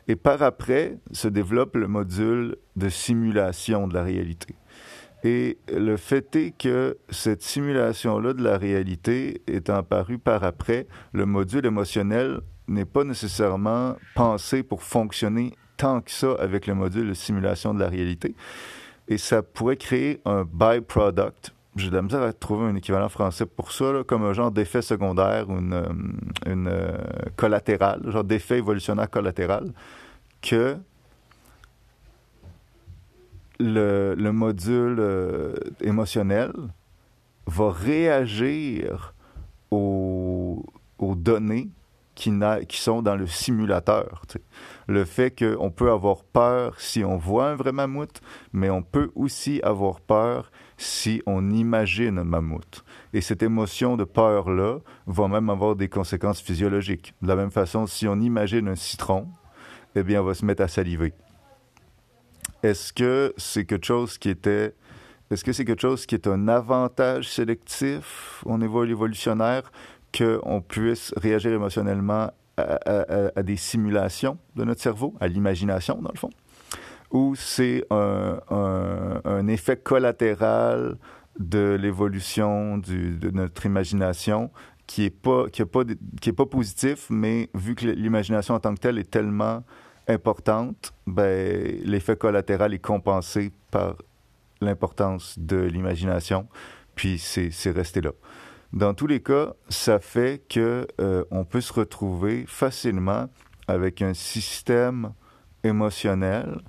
Et 0.07 0.17
par 0.17 0.43
après 0.43 0.97
se 1.13 1.29
développe 1.29 1.77
le 1.77 1.89
module 1.89 2.57
de 2.77 2.89
simulation 2.89 3.89
de 3.89 3.95
la 3.95 4.05
réalité. 4.05 4.55
Et 5.25 5.59
le 5.73 5.97
fait 5.97 6.37
est 6.37 6.57
que 6.57 6.97
cette 7.11 7.43
simulation-là 7.43 8.35
de 8.35 8.43
la 8.43 8.57
réalité 8.57 9.43
étant 9.47 9.77
apparue 9.77 10.19
par 10.19 10.45
après, 10.45 10.87
le 11.13 11.27
module 11.27 11.67
émotionnel 11.67 12.41
n'est 12.69 12.85
pas 12.85 13.05
nécessairement 13.05 13.97
pensé 14.15 14.63
pour 14.63 14.83
fonctionner 14.83 15.55
tant 15.77 16.01
que 16.01 16.11
ça 16.11 16.35
avec 16.39 16.67
le 16.67 16.75
module 16.75 17.09
de 17.09 17.15
simulation 17.15 17.75
de 17.75 17.81
la 17.81 17.89
réalité. 17.89 18.35
Et 19.09 19.19
ça 19.19 19.43
pourrait 19.43 19.77
créer 19.77 20.21
un 20.25 20.45
byproduct. 20.45 21.55
J'ai 21.77 21.91
de 21.91 21.97
la 21.97 22.03
misère 22.03 22.23
à 22.23 22.33
trouver 22.33 22.67
un 22.67 22.75
équivalent 22.75 23.09
français 23.09 23.47
pour 23.47 23.73
ça, 23.73 24.03
comme 24.07 24.25
un 24.25 24.33
genre 24.33 24.51
d'effet 24.51 24.83
secondaire 24.83 25.49
ou 25.49 25.59
une, 25.59 25.73
euh, 25.73 25.89
une 26.47 26.69
euh, 26.69 26.99
collatérale, 27.37 28.03
genre 28.11 28.25
d'effet 28.25 28.59
évolutionnaire 28.59 29.09
collatéral, 29.09 29.73
que 30.43 30.77
le, 33.59 34.31
module 34.31 34.97
euh, 34.99 35.55
émotionnel 35.81 36.53
va 37.47 37.71
réagir 37.71 39.15
aux, 39.71 40.65
données 41.01 41.71
qui, 42.15 42.33
qui 42.69 42.81
sont 42.81 43.03
dans 43.03 43.17
le 43.17 43.27
simulateur. 43.27 44.23
Le 44.87 45.05
fait 45.05 45.31
qu'on 45.31 45.71
peut 45.71 45.91
avoir 45.91 46.25
peur 46.25 46.81
si 46.81 47.05
on 47.05 47.17
voit 47.17 47.51
un 47.51 47.55
vrai 47.55 47.73
mammouth, 47.73 48.21
mais 48.53 48.71
on 48.71 48.83
peut 48.83 49.11
aussi 49.15 49.61
avoir 49.63 50.01
peur 50.01 50.51
si 50.77 51.23
on 51.27 51.51
imagine 51.51 52.19
un 52.19 52.25
mammouth. 52.25 52.85
Et 53.13 53.21
cette 53.21 53.43
émotion 53.43 53.97
de 53.97 54.05
peur-là 54.05 54.79
va 55.07 55.29
même 55.29 55.51
avoir 55.51 55.77
des 55.77 55.89
conséquences 55.89 56.41
physiologiques. 56.41 57.15
De 57.23 57.29
la 57.29 57.37
même 57.37 57.51
façon, 57.51 57.87
si 57.87 58.07
on 58.07 58.21
imagine 58.21 58.69
un 58.69 58.77
citron, 58.77 59.29
eh 59.95 60.03
bien, 60.03 60.23
on 60.23 60.25
va 60.25 60.35
se 60.35 60.45
mettre 60.45 60.63
à 60.63 60.69
saliver. 60.69 61.13
Est-ce 62.63 62.93
que 62.93 63.33
c'est 63.37 63.65
quelque 63.65 63.87
chose 63.87 64.19
qui 64.19 64.31
était 64.31 64.75
est-ce 65.31 65.45
que 65.45 65.53
c'est 65.53 65.67
quelque 65.67 65.83
chose 65.83 66.07
qui 66.07 66.15
est 66.15 66.27
un 66.27 66.49
avantage 66.49 67.29
sélectif 67.29 68.43
au 68.47 68.57
niveau 68.57 68.85
évolutionnaire 68.85 69.71
qu'on 70.17 70.63
puisse 70.67 71.13
réagir 71.19 71.53
émotionnellement 71.53 72.31
à, 72.57 73.43
des 73.43 73.57
simulations 73.57 74.39
de 74.57 74.65
notre 74.65 74.81
cerveau, 74.81 75.15
à 75.21 75.29
l'imagination, 75.29 76.01
dans 76.01 76.11
le 76.13 76.19
fond? 76.19 76.31
Ou 77.11 77.35
c'est 77.37 77.85
un, 77.91 79.49
effet 79.49 79.77
collatéral 79.77 80.97
de 81.39 81.77
l'évolution 81.79 82.79
de 82.79 83.31
notre 83.31 83.67
imagination 83.67 84.51
qui 84.87 85.05
est 85.05 85.11
pas 85.11 85.45
pas 85.71 85.85
pas 86.37 86.47
positif, 86.47 87.07
mais 87.11 87.51
vu 87.55 87.75
que 87.75 87.87
l'imagination 87.87 88.55
en 88.55 88.61
tant 88.61 88.75
que 88.75 88.81
telle 88.81 88.99
est 88.99 89.11
tellement 89.11 89.63
importante, 90.09 90.93
ben 91.07 91.81
l'effet 91.85 92.17
collatéral 92.17 92.75
est 92.75 92.79
compensé 92.79 93.53
par 93.71 93.97
l'importance 94.61 95.39
de 95.39 95.59
l'imagination, 95.59 96.49
puis 96.95 97.19
c'est 97.19 97.71
resté 97.71 98.01
là. 98.01 98.11
Dans 98.73 98.93
tous 98.93 99.07
les 99.07 99.23
cas, 99.23 99.55
ça 99.69 99.99
fait 99.99 100.43
que 100.49 100.87
euh, 101.01 101.25
on 101.31 101.45
peut 101.45 101.61
se 101.61 101.73
retrouver 101.73 102.45
facilement 102.47 103.29
avec 103.67 104.03
un 104.03 104.15
système 104.15 105.13
émotionnel 105.65 106.61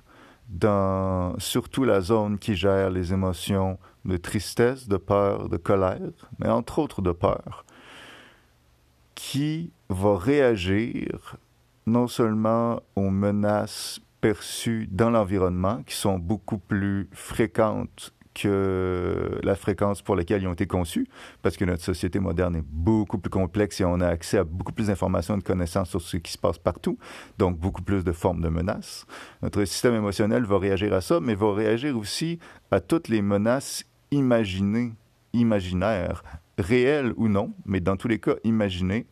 dans 0.48 1.38
surtout 1.38 1.84
la 1.84 2.00
zone 2.00 2.38
qui 2.38 2.56
gère 2.56 2.90
les 2.90 3.12
émotions 3.12 3.78
de 4.04 4.16
tristesse, 4.16 4.88
de 4.88 4.96
peur, 4.96 5.48
de 5.48 5.56
colère, 5.56 6.28
mais 6.38 6.48
entre 6.48 6.78
autres 6.78 7.02
de 7.02 7.12
peur, 7.12 7.64
qui 9.14 9.72
va 9.88 10.16
réagir 10.16 11.36
non 11.86 12.06
seulement 12.06 12.80
aux 12.96 13.10
menaces 13.10 14.00
perçues 14.20 14.88
dans 14.90 15.10
l'environnement, 15.10 15.82
qui 15.84 15.94
sont 15.94 16.18
beaucoup 16.18 16.58
plus 16.58 17.08
fréquentes 17.12 18.12
que 18.32 19.40
la 19.42 19.56
fréquence 19.56 20.02
pour 20.02 20.14
laquelle 20.14 20.42
ils 20.42 20.46
ont 20.46 20.52
été 20.52 20.66
conçus, 20.66 21.08
parce 21.42 21.56
que 21.56 21.64
notre 21.64 21.82
société 21.82 22.20
moderne 22.20 22.56
est 22.56 22.64
beaucoup 22.64 23.18
plus 23.18 23.30
complexe 23.30 23.80
et 23.80 23.84
on 23.84 24.00
a 24.00 24.06
accès 24.06 24.38
à 24.38 24.44
beaucoup 24.44 24.72
plus 24.72 24.86
d'informations 24.86 25.34
et 25.34 25.38
de 25.38 25.42
connaissances 25.42 25.90
sur 25.90 26.00
ce 26.00 26.16
qui 26.16 26.32
se 26.32 26.38
passe 26.38 26.58
partout, 26.58 26.98
donc 27.38 27.58
beaucoup 27.58 27.82
plus 27.82 28.04
de 28.04 28.12
formes 28.12 28.40
de 28.40 28.48
menaces. 28.48 29.04
Notre 29.42 29.64
système 29.64 29.94
émotionnel 29.94 30.44
va 30.44 30.58
réagir 30.58 30.92
à 30.94 31.00
ça, 31.00 31.18
mais 31.20 31.34
va 31.34 31.52
réagir 31.52 31.96
aussi 31.96 32.38
à 32.70 32.80
toutes 32.80 33.08
les 33.08 33.22
menaces 33.22 33.84
imaginées, 34.12 34.92
imaginaires, 35.32 36.22
réelles 36.56 37.12
ou 37.16 37.28
non, 37.28 37.52
mais 37.64 37.80
dans 37.80 37.96
tous 37.96 38.08
les 38.08 38.20
cas 38.20 38.36
imaginées, 38.44 39.06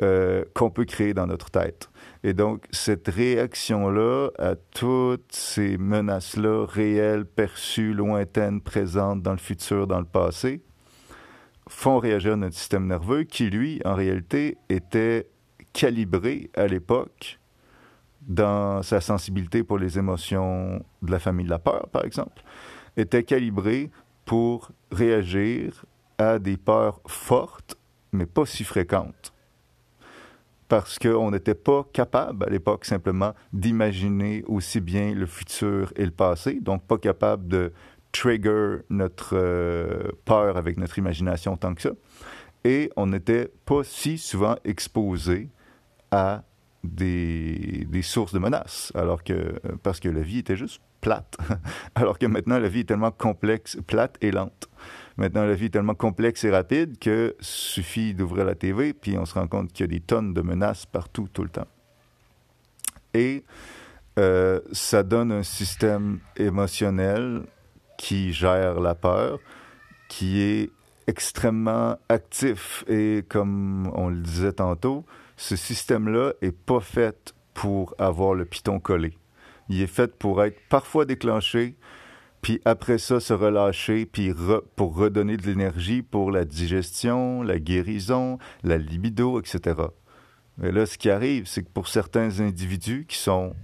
euh, 0.00 0.44
qu'on 0.54 0.70
peut 0.70 0.84
créer 0.84 1.12
dans 1.12 1.26
notre 1.26 1.50
tête. 1.50 1.90
Et 2.22 2.32
donc, 2.32 2.66
cette 2.70 3.08
réaction-là 3.08 4.30
à 4.38 4.54
toutes 4.54 5.32
ces 5.32 5.76
menaces-là, 5.76 6.66
réelles, 6.66 7.24
perçues, 7.24 7.94
lointaines, 7.94 8.60
présentes 8.60 9.22
dans 9.22 9.32
le 9.32 9.38
futur, 9.38 9.88
dans 9.88 9.98
le 9.98 10.04
passé, 10.04 10.62
font 11.68 11.98
réagir 11.98 12.36
notre 12.36 12.54
système 12.54 12.86
nerveux 12.86 13.24
qui, 13.24 13.50
lui, 13.50 13.80
en 13.84 13.96
réalité, 13.96 14.56
était 14.68 15.28
calibré 15.72 16.50
à 16.54 16.68
l'époque 16.68 17.40
dans 18.22 18.84
sa 18.84 19.00
sensibilité 19.00 19.64
pour 19.64 19.78
les 19.78 19.98
émotions 19.98 20.84
de 21.02 21.10
la 21.10 21.18
famille 21.18 21.46
de 21.46 21.50
la 21.50 21.58
peur, 21.58 21.88
par 21.90 22.04
exemple, 22.04 22.42
était 22.96 23.24
calibré 23.24 23.90
pour 24.24 24.70
réagir 24.92 25.84
à 26.18 26.38
des 26.38 26.56
peurs 26.56 27.00
fortes, 27.08 27.76
mais 28.12 28.26
pas 28.26 28.46
si 28.46 28.62
fréquentes 28.62 29.32
parce 30.68 30.98
qu'on 30.98 31.30
n'était 31.30 31.54
pas 31.54 31.86
capable 31.92 32.44
à 32.44 32.50
l'époque 32.50 32.84
simplement 32.84 33.34
d'imaginer 33.52 34.44
aussi 34.46 34.80
bien 34.80 35.14
le 35.14 35.26
futur 35.26 35.92
et 35.96 36.04
le 36.04 36.10
passé, 36.10 36.60
donc 36.60 36.82
pas 36.86 36.98
capable 36.98 37.48
de 37.48 37.72
trigger 38.12 38.78
notre 38.90 39.36
euh, 39.36 40.10
peur 40.24 40.56
avec 40.56 40.76
notre 40.76 40.98
imagination 40.98 41.56
tant 41.56 41.74
que 41.74 41.82
ça. 41.82 41.90
Et 42.64 42.90
on 42.96 43.06
n'était 43.06 43.50
pas 43.64 43.82
si 43.84 44.18
souvent 44.18 44.56
exposé 44.64 45.48
à 46.10 46.42
des, 46.84 47.86
des, 47.88 48.02
sources 48.02 48.32
de 48.32 48.38
menaces, 48.38 48.92
alors 48.94 49.24
que, 49.24 49.60
parce 49.82 50.00
que 50.00 50.08
la 50.08 50.20
vie 50.20 50.38
était 50.38 50.56
juste 50.56 50.80
plate, 51.00 51.36
alors 51.94 52.18
que 52.18 52.26
maintenant 52.26 52.58
la 52.58 52.68
vie 52.68 52.80
est 52.80 52.84
tellement 52.84 53.10
complexe, 53.10 53.78
plate 53.86 54.16
et 54.20 54.30
lente. 54.30 54.68
Maintenant, 55.18 55.44
la 55.44 55.54
vie 55.54 55.66
est 55.66 55.70
tellement 55.70 55.96
complexe 55.96 56.44
et 56.44 56.50
rapide 56.50 56.96
que 57.00 57.34
suffit 57.40 58.14
d'ouvrir 58.14 58.44
la 58.44 58.54
TV, 58.54 58.92
puis 58.94 59.18
on 59.18 59.26
se 59.26 59.34
rend 59.34 59.48
compte 59.48 59.72
qu'il 59.72 59.84
y 59.84 59.88
a 59.88 59.92
des 59.92 60.00
tonnes 60.00 60.32
de 60.32 60.40
menaces 60.42 60.86
partout, 60.86 61.28
tout 61.32 61.42
le 61.42 61.48
temps. 61.48 61.66
Et 63.14 63.44
euh, 64.18 64.60
ça 64.70 65.02
donne 65.02 65.32
un 65.32 65.42
système 65.42 66.20
émotionnel 66.36 67.42
qui 67.96 68.32
gère 68.32 68.78
la 68.78 68.94
peur, 68.94 69.40
qui 70.08 70.40
est 70.40 70.70
extrêmement 71.08 71.98
actif. 72.08 72.84
Et 72.86 73.24
comme 73.28 73.90
on 73.94 74.10
le 74.10 74.20
disait 74.20 74.52
tantôt, 74.52 75.04
ce 75.36 75.56
système-là 75.56 76.34
est 76.42 76.56
pas 76.56 76.80
fait 76.80 77.34
pour 77.54 77.96
avoir 77.98 78.34
le 78.34 78.44
piton 78.44 78.78
collé. 78.78 79.18
Il 79.68 79.82
est 79.82 79.88
fait 79.88 80.16
pour 80.16 80.44
être 80.44 80.60
parfois 80.68 81.04
déclenché, 81.06 81.74
puis 82.40 82.60
après 82.64 82.98
ça, 82.98 83.20
se 83.20 83.32
relâcher, 83.32 84.06
puis 84.06 84.32
pour 84.76 84.96
redonner 84.96 85.36
de 85.36 85.46
l'énergie 85.46 86.02
pour 86.02 86.30
la 86.30 86.44
digestion, 86.44 87.42
la 87.42 87.58
guérison, 87.58 88.38
la 88.62 88.78
libido, 88.78 89.40
etc. 89.40 89.80
Mais 90.58 90.72
là, 90.72 90.86
ce 90.86 90.98
qui 90.98 91.10
arrive, 91.10 91.46
c'est 91.46 91.62
que 91.62 91.70
pour 91.70 91.88
certains 91.88 92.40
individus 92.40 93.06
qui 93.08 93.18
sont 93.18 93.54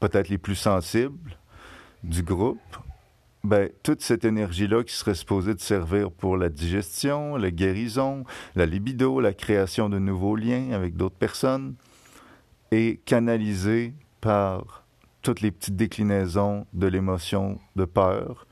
peut-être 0.00 0.28
les 0.28 0.38
plus 0.38 0.54
sensibles 0.54 1.38
du 2.02 2.22
groupe, 2.22 2.58
ben, 3.42 3.70
toute 3.82 4.02
cette 4.02 4.24
énergie-là 4.24 4.84
qui 4.84 4.94
serait 4.94 5.14
supposée 5.14 5.54
de 5.54 5.60
servir 5.60 6.10
pour 6.10 6.36
la 6.36 6.50
digestion, 6.50 7.36
la 7.36 7.50
guérison, 7.50 8.24
la 8.54 8.66
libido, 8.66 9.20
la 9.20 9.32
création 9.32 9.88
de 9.88 9.98
nouveaux 9.98 10.36
liens 10.36 10.72
avec 10.72 10.94
d'autres 10.94 11.16
personnes, 11.16 11.74
est 12.70 13.02
canalisée 13.04 13.94
par 14.20 14.79
toutes 15.22 15.40
les 15.40 15.50
petites 15.50 15.76
déclinaisons 15.76 16.66
de 16.72 16.86
l'émotion 16.86 17.58
de 17.76 17.84
peur 17.84 18.46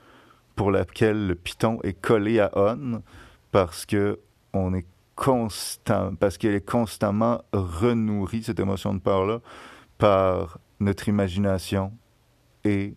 pour 0.55 0.71
laquelle 0.71 1.27
le 1.27 1.35
Python 1.35 1.79
est 1.83 1.93
collé 1.93 2.39
à 2.39 2.51
on 2.55 3.01
parce 3.51 3.85
que 3.85 4.19
on 4.53 4.73
est 4.73 4.85
constant, 5.15 6.15
parce 6.15 6.37
qu'elle 6.37 6.55
est 6.55 6.65
constamment 6.65 7.41
renourrie, 7.51 8.43
cette 8.43 8.59
émotion 8.59 8.93
de 8.93 8.99
peur-là, 8.99 9.41
par 9.97 10.59
notre 10.79 11.09
imagination 11.09 11.91
et 12.63 12.95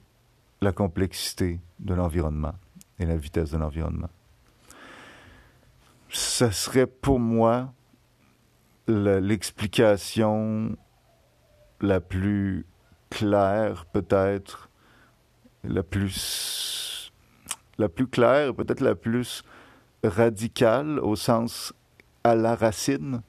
la 0.61 0.73
complexité 0.73 1.61
de 1.81 1.95
l'environnement 1.95 2.55
et 2.99 3.07
la 3.07 3.17
vitesse 3.17 3.51
de 3.51 3.59
l'environnement. 3.59 4.11
Ça 6.11 6.53
serait 6.53 6.87
pour 6.87 7.19
moi 7.19 7.73
l'explication 8.87 10.77
la 11.81 12.01
plus 12.01 12.67
claire, 13.13 13.85
peut-être, 13.93 14.71
la 15.65 15.83
plus, 15.83 17.13
la 17.79 17.89
plus 17.89 18.07
claire, 18.07 18.55
peut-être 18.55 18.81
la 18.81 18.95
plus 18.95 19.45
radicale 20.03 20.99
au 20.99 21.15
sens 21.15 21.75
à 22.25 22.35
la 22.35 22.55
racine 22.55 23.21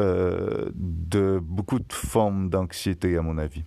euh, 0.00 0.70
de 0.74 1.38
beaucoup 1.40 1.78
de 1.78 1.92
formes 1.92 2.50
d'anxiété, 2.50 3.16
à 3.16 3.22
mon 3.22 3.38
avis. 3.38 3.64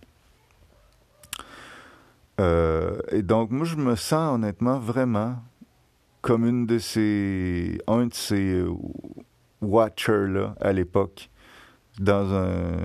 Euh, 2.41 2.99
et 3.11 3.21
donc, 3.21 3.51
moi, 3.51 3.65
je 3.65 3.77
me 3.77 3.95
sens 3.95 4.35
honnêtement 4.35 4.77
vraiment 4.77 5.37
comme 6.21 6.45
une 6.45 6.65
de 6.65 6.79
ces, 6.79 7.79
un 7.87 8.07
de 8.07 8.13
ces 8.13 8.61
watchers-là 9.61 10.55
à 10.59 10.73
l'époque 10.73 11.29
dans 11.99 12.33
un 12.33 12.77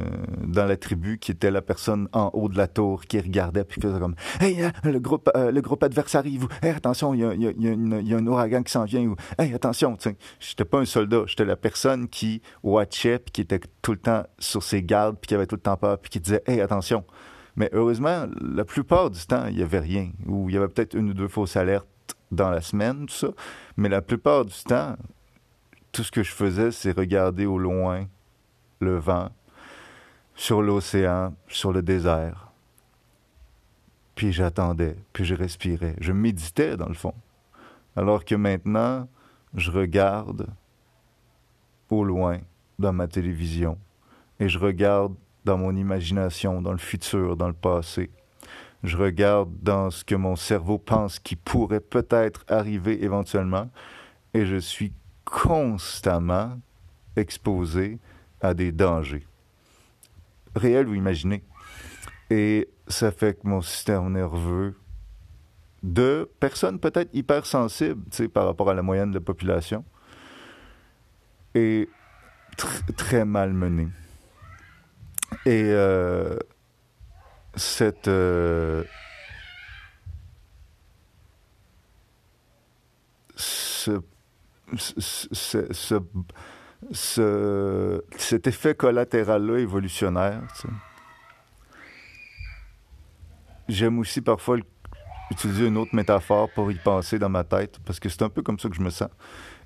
dans 0.46 0.66
la 0.66 0.76
tribu 0.76 1.18
qui 1.18 1.32
était 1.32 1.50
la 1.50 1.62
personne 1.62 2.08
en 2.12 2.30
haut 2.32 2.48
de 2.48 2.56
la 2.56 2.68
tour 2.68 3.02
qui 3.04 3.20
regardait 3.20 3.64
puis 3.64 3.80
faisait 3.80 3.98
comme 3.98 4.14
hey 4.40 4.62
hein, 4.62 4.72
le 4.84 5.00
groupe 5.00 5.30
euh, 5.36 5.50
le 5.50 5.60
groupe 5.60 5.82
adverse 5.82 6.14
arrive 6.14 6.46
hey 6.62 6.70
attention 6.70 7.14
il 7.14 7.20
y 7.20 7.24
a, 7.24 7.34
y, 7.34 7.46
a, 7.46 7.52
y 7.52 8.14
a, 8.14 8.16
un 8.16 8.26
ouragan 8.26 8.62
qui 8.62 8.72
s'en 8.72 8.84
vient 8.84 9.02
ou 9.02 9.16
hey 9.38 9.52
attention 9.52 9.96
tu 9.96 10.10
j'étais 10.38 10.64
pas 10.64 10.78
un 10.78 10.84
soldat 10.84 11.22
j'étais 11.26 11.44
la 11.44 11.56
personne 11.56 12.08
qui 12.08 12.40
watchait 12.62 13.18
puis 13.18 13.32
qui 13.32 13.40
était 13.40 13.60
tout 13.82 13.92
le 13.92 13.98
temps 13.98 14.24
sur 14.38 14.62
ses 14.62 14.82
gardes 14.82 15.16
puis 15.20 15.28
qui 15.28 15.34
avait 15.34 15.46
tout 15.46 15.56
le 15.56 15.62
temps 15.62 15.76
peur 15.76 15.98
puis 15.98 16.10
qui 16.10 16.20
disait 16.20 16.42
hey 16.46 16.60
attention 16.60 17.04
mais 17.56 17.68
heureusement 17.72 18.26
la 18.40 18.64
plupart 18.64 19.10
du 19.10 19.24
temps 19.26 19.46
il 19.46 19.58
y 19.58 19.62
avait 19.62 19.80
rien 19.80 20.10
ou 20.26 20.48
il 20.48 20.54
y 20.54 20.58
avait 20.58 20.68
peut-être 20.68 20.94
une 20.94 21.10
ou 21.10 21.14
deux 21.14 21.28
fausses 21.28 21.56
alertes 21.56 21.86
dans 22.30 22.50
la 22.50 22.60
semaine 22.60 23.06
tout 23.06 23.14
ça. 23.14 23.28
Mais 23.76 23.88
la 23.88 24.02
plupart 24.02 24.44
du 24.44 24.54
temps 24.64 24.94
tout 25.90 26.04
ce 26.04 26.12
que 26.12 26.22
je 26.22 26.32
faisais 26.32 26.70
c'est 26.70 26.96
regarder 26.96 27.46
au 27.46 27.58
loin 27.58 28.06
le 28.80 28.98
vent, 28.98 29.28
sur 30.34 30.62
l'océan, 30.62 31.34
sur 31.48 31.72
le 31.72 31.82
désert. 31.82 32.50
Puis 34.14 34.32
j'attendais, 34.32 34.96
puis 35.12 35.24
je 35.24 35.34
respirais, 35.34 35.94
je 36.00 36.12
méditais 36.12 36.76
dans 36.76 36.88
le 36.88 36.94
fond. 36.94 37.14
Alors 37.96 38.24
que 38.24 38.34
maintenant, 38.34 39.08
je 39.54 39.70
regarde 39.70 40.48
au 41.90 42.04
loin 42.04 42.38
dans 42.78 42.92
ma 42.92 43.08
télévision 43.08 43.78
et 44.38 44.48
je 44.48 44.58
regarde 44.58 45.14
dans 45.44 45.58
mon 45.58 45.74
imagination, 45.74 46.62
dans 46.62 46.72
le 46.72 46.78
futur, 46.78 47.36
dans 47.36 47.48
le 47.48 47.54
passé. 47.54 48.10
Je 48.82 48.96
regarde 48.96 49.50
dans 49.62 49.90
ce 49.90 50.04
que 50.04 50.14
mon 50.14 50.36
cerveau 50.36 50.78
pense 50.78 51.18
qui 51.18 51.36
pourrait 51.36 51.80
peut-être 51.80 52.44
arriver 52.48 53.04
éventuellement 53.04 53.68
et 54.32 54.46
je 54.46 54.56
suis 54.56 54.92
constamment 55.24 56.58
exposé 57.16 57.98
à 58.40 58.54
des 58.54 58.72
dangers, 58.72 59.26
réels 60.54 60.88
ou 60.88 60.94
imaginés. 60.94 61.42
Et 62.30 62.68
ça 62.86 63.10
fait 63.10 63.34
que 63.40 63.46
mon 63.46 63.60
système 63.60 64.12
nerveux 64.12 64.76
de 65.82 66.30
personnes 66.38 66.78
peut-être 66.78 67.10
hypersensibles 67.14 68.02
par 68.32 68.46
rapport 68.46 68.70
à 68.70 68.74
la 68.74 68.82
moyenne 68.82 69.10
de 69.10 69.18
la 69.18 69.24
population 69.24 69.84
est 71.54 71.88
très 72.96 73.24
mal 73.24 73.52
mené. 73.52 73.88
Et 75.46 75.64
euh, 75.68 76.36
cette 77.54 78.08
euh, 78.08 78.84
ce, 83.36 84.00
ce, 84.76 85.72
ce, 85.72 85.94
cet 86.92 88.46
effet 88.46 88.74
collatéral-là 88.74 89.58
évolutionnaire. 89.58 90.42
J'aime 93.68 93.98
aussi 93.98 94.20
parfois 94.20 94.56
utiliser 95.30 95.66
une 95.66 95.76
autre 95.76 95.94
métaphore 95.94 96.50
pour 96.52 96.72
y 96.72 96.74
penser 96.74 97.18
dans 97.18 97.28
ma 97.28 97.44
tête, 97.44 97.78
parce 97.84 98.00
que 98.00 98.08
c'est 98.08 98.22
un 98.22 98.28
peu 98.28 98.42
comme 98.42 98.58
ça 98.58 98.68
que 98.68 98.74
je 98.74 98.82
me 98.82 98.90
sens. 98.90 99.10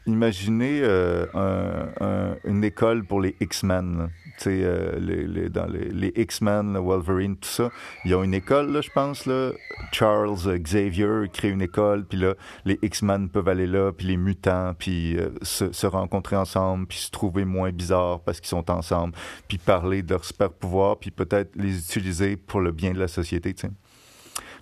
Imaginez 0.07 0.81
euh, 0.83 2.35
une 2.45 2.64
école 2.64 3.05
pour 3.05 3.21
les 3.21 3.37
X-Men. 3.40 4.11
Euh, 4.47 4.99
les, 4.99 5.27
les, 5.27 5.49
dans 5.49 5.67
les, 5.67 5.90
les 5.90 6.12
X-Men, 6.17 6.77
Wolverine, 6.77 7.37
tout 7.37 7.49
ça. 7.49 7.71
Ils 8.05 8.14
ont 8.14 8.23
une 8.25 8.35
école, 8.35 8.73
là, 8.73 8.81
je 8.81 8.90
pense. 8.90 9.27
Là. 9.27 9.53
Charles 9.93 10.59
Xavier 10.59 11.29
crée 11.33 11.51
une 11.51 11.62
école, 11.62 12.05
puis 12.05 12.19
là, 12.19 12.35
les 12.64 12.79
X-Men 12.83 13.29
peuvent 13.29 13.49
aller 13.49 13.67
là, 13.67 13.93
puis 13.93 14.07
les 14.07 14.17
mutants, 14.17 14.75
puis 14.75 15.17
euh, 15.17 15.31
se, 15.43 15.73
se, 15.73 15.87
rencontrer 15.87 16.37
ensemble, 16.37 16.87
puis 16.87 16.99
se 16.99 17.11
trouver 17.11 17.45
moins 17.45 17.71
bizarres 17.71 18.21
parce 18.21 18.40
qu'ils 18.40 18.49
sont 18.49 18.71
ensemble, 18.71 19.14
puis 19.49 19.59
parler 19.59 20.03
de 20.03 20.11
leurs 20.11 20.25
super 20.25 20.51
pouvoirs, 20.51 20.99
puis 20.99 21.11
peut-être 21.11 21.55
les 21.57 21.79
utiliser 21.79 22.37
pour 22.37 22.61
le 22.61 22.73
bien 22.73 22.93
de 22.93 22.99
la 22.99 23.09
société. 23.09 23.55
sais. 23.57 23.71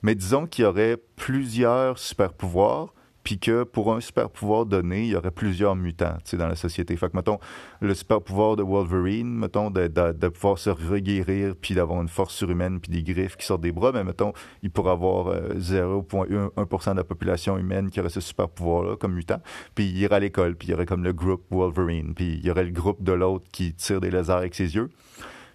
Mais 0.02 0.14
disons 0.14 0.46
qu'il 0.46 0.64
y 0.64 0.66
aurait 0.66 0.98
plusieurs 1.16 1.98
super 1.98 2.33
pouvoirs 2.33 2.92
puis 3.22 3.38
que 3.38 3.64
pour 3.64 3.94
un 3.94 4.00
super 4.00 4.30
pouvoir 4.30 4.66
donné, 4.66 5.02
il 5.04 5.08
y 5.08 5.16
aurait 5.16 5.30
plusieurs 5.30 5.76
mutants 5.76 6.16
dans 6.32 6.48
la 6.48 6.56
société. 6.56 6.96
Fait 6.96 7.08
que, 7.08 7.16
mettons, 7.16 7.38
le 7.80 7.94
super 7.94 8.20
pouvoir 8.20 8.56
de 8.56 8.62
Wolverine, 8.62 9.32
mettons, 9.32 9.70
de, 9.70 9.87
de, 9.87 10.28
pouvoir 10.28 10.58
se 10.58 10.70
reguérir, 10.70 11.54
puis 11.61 11.74
d'avoir 11.74 12.00
une 12.02 12.08
force 12.08 12.35
surhumaine, 12.35 12.80
puis 12.80 12.90
des 12.90 13.02
griffes 13.02 13.37
qui 13.37 13.46
sortent 13.46 13.61
des 13.61 13.72
bras, 13.72 13.92
mais 13.92 14.04
mettons, 14.04 14.32
il 14.62 14.70
pourrait 14.70 14.92
avoir 14.92 15.35
0,1% 15.56 16.30
euh, 16.32 16.92
de 16.92 16.96
la 16.96 17.04
population 17.04 17.58
humaine 17.58 17.90
qui 17.90 18.00
aurait 18.00 18.08
ce 18.11 18.20
super 18.20 18.48
pouvoir-là 18.48 18.96
comme 18.96 19.14
mutant, 19.14 19.40
puis 19.74 19.85
il 19.85 19.98
irait 19.98 20.16
à 20.16 20.20
l'école, 20.20 20.56
puis 20.56 20.68
il 20.68 20.70
y 20.72 20.74
aurait 20.74 20.87
comme 20.87 21.04
le 21.04 21.12
groupe 21.12 21.44
Wolverine, 21.50 22.14
puis 22.14 22.35
il 22.35 22.46
y 22.46 22.50
aurait 22.50 22.64
le 22.64 22.70
groupe 22.70 23.02
de 23.02 23.12
l'autre 23.12 23.44
qui 23.52 23.74
tire 23.74 24.00
des 24.00 24.11
lasers 24.11 24.32
avec 24.32 24.54
ses 24.54 24.74
yeux. 24.74 24.90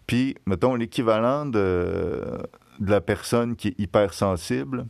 Puis, 0.05 0.35
mettons, 0.45 0.75
l'équivalent 0.75 1.45
de, 1.45 2.23
de 2.79 2.91
la 2.91 3.01
personne 3.01 3.55
qui 3.55 3.69
est 3.69 3.79
hypersensible, 3.79 4.85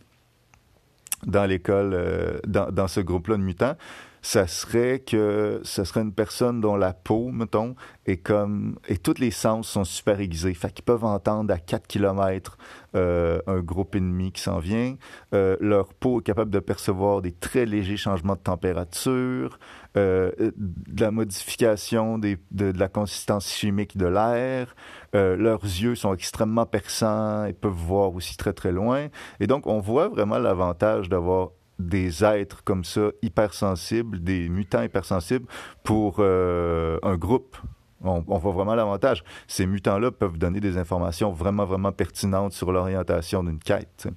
dans 1.26 1.46
l'école, 1.46 1.94
euh, 1.94 2.40
dans, 2.46 2.72
dans, 2.72 2.88
ce 2.88 3.00
groupe-là 3.00 3.38
de 3.38 3.42
mutants, 3.42 3.76
ça 4.22 4.46
serait 4.46 5.00
que 5.00 5.62
ce 5.64 5.84
serait 5.84 6.02
une 6.02 6.12
personne 6.12 6.60
dont 6.60 6.76
la 6.76 6.94
peau, 6.94 7.30
mettons, 7.32 7.76
est 8.06 8.18
comme... 8.18 8.78
Et 8.90 8.98
tous 8.98 9.20
les 9.20 9.32
sens 9.32 9.70
sont 9.70 9.84
super 9.84 10.20
aiguisés. 10.20 10.54
Fait 10.54 10.72
qu'ils 10.74 10.84
peuvent 10.84 11.06
entendre 11.06 11.54
à 11.54 11.58
4 11.58 11.88
km 11.88 12.58
euh, 12.96 13.40
un 13.48 13.60
groupe 13.60 13.96
ennemi 13.96 14.32
qui 14.32 14.42
s'en 14.42 14.60
vient. 14.60 14.96
Euh, 15.34 15.56
leur 15.62 15.94
peau 15.94 16.20
est 16.20 16.24
capable 16.24 16.52
de 16.52 16.60
percevoir 16.60 17.22
des 17.22 17.32
très 17.32 17.66
légers 17.66 17.96
changements 17.96 18.36
de 18.36 18.42
température, 18.42 19.60
euh, 19.98 20.32
de 20.58 21.02
la 21.02 21.10
modification 21.10 22.20
de, 22.20 22.38
la 22.52 22.88
consistance 22.88 23.52
chimique 23.52 23.98
de 23.98 24.06
l'air. 24.06 24.76
Euh, 25.16 25.36
leurs 25.36 25.64
yeux 25.64 25.96
sont 25.96 26.14
extrêmement 26.14 26.68
perçants 26.68 27.46
et 27.46 27.54
peuvent 27.54 27.72
voir 27.72 28.14
aussi 28.14 28.38
très 28.38 28.54
très 28.54 28.72
loin. 28.72 29.08
Et 29.40 29.48
donc, 29.48 29.66
on 29.66 29.80
voit 29.80 30.08
vraiment 30.08 30.38
l'avantage 30.38 31.10
d'avoir 31.10 31.50
des 31.80 32.24
êtres 32.24 32.64
comme 32.64 32.84
ça, 32.84 33.10
hypersensibles, 33.24 34.24
des 34.24 34.50
mutants 34.50 34.84
hypersensibles, 34.84 35.48
pour 35.84 36.18
euh, 36.20 37.00
un 37.02 37.16
groupe. 37.16 37.58
On, 38.04 38.24
on 38.28 38.38
voit 38.38 38.52
vraiment 38.52 38.76
l'avantage. 38.76 39.24
Ces 39.48 39.66
mutants-là 39.66 40.12
peuvent 40.12 40.38
donner 40.38 40.60
des 40.60 40.78
informations 40.78 41.32
vraiment, 41.32 41.66
vraiment 41.66 41.92
pertinentes 41.92 42.54
sur 42.54 42.72
l'orientation 42.72 43.44
d'une 43.44 43.60
quête. 43.60 44.08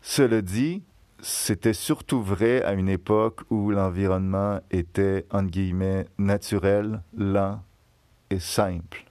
Cela 0.00 0.40
dit, 0.40 0.82
c'était 1.20 1.72
surtout 1.72 2.22
vrai 2.22 2.62
à 2.62 2.72
une 2.72 2.88
époque 2.88 3.40
où 3.50 3.70
l'environnement 3.70 4.60
était, 4.70 5.26
entre 5.30 5.50
guillemets, 5.50 6.06
naturel, 6.18 7.02
lent 7.16 7.62
et 8.30 8.38
simple. 8.38 9.04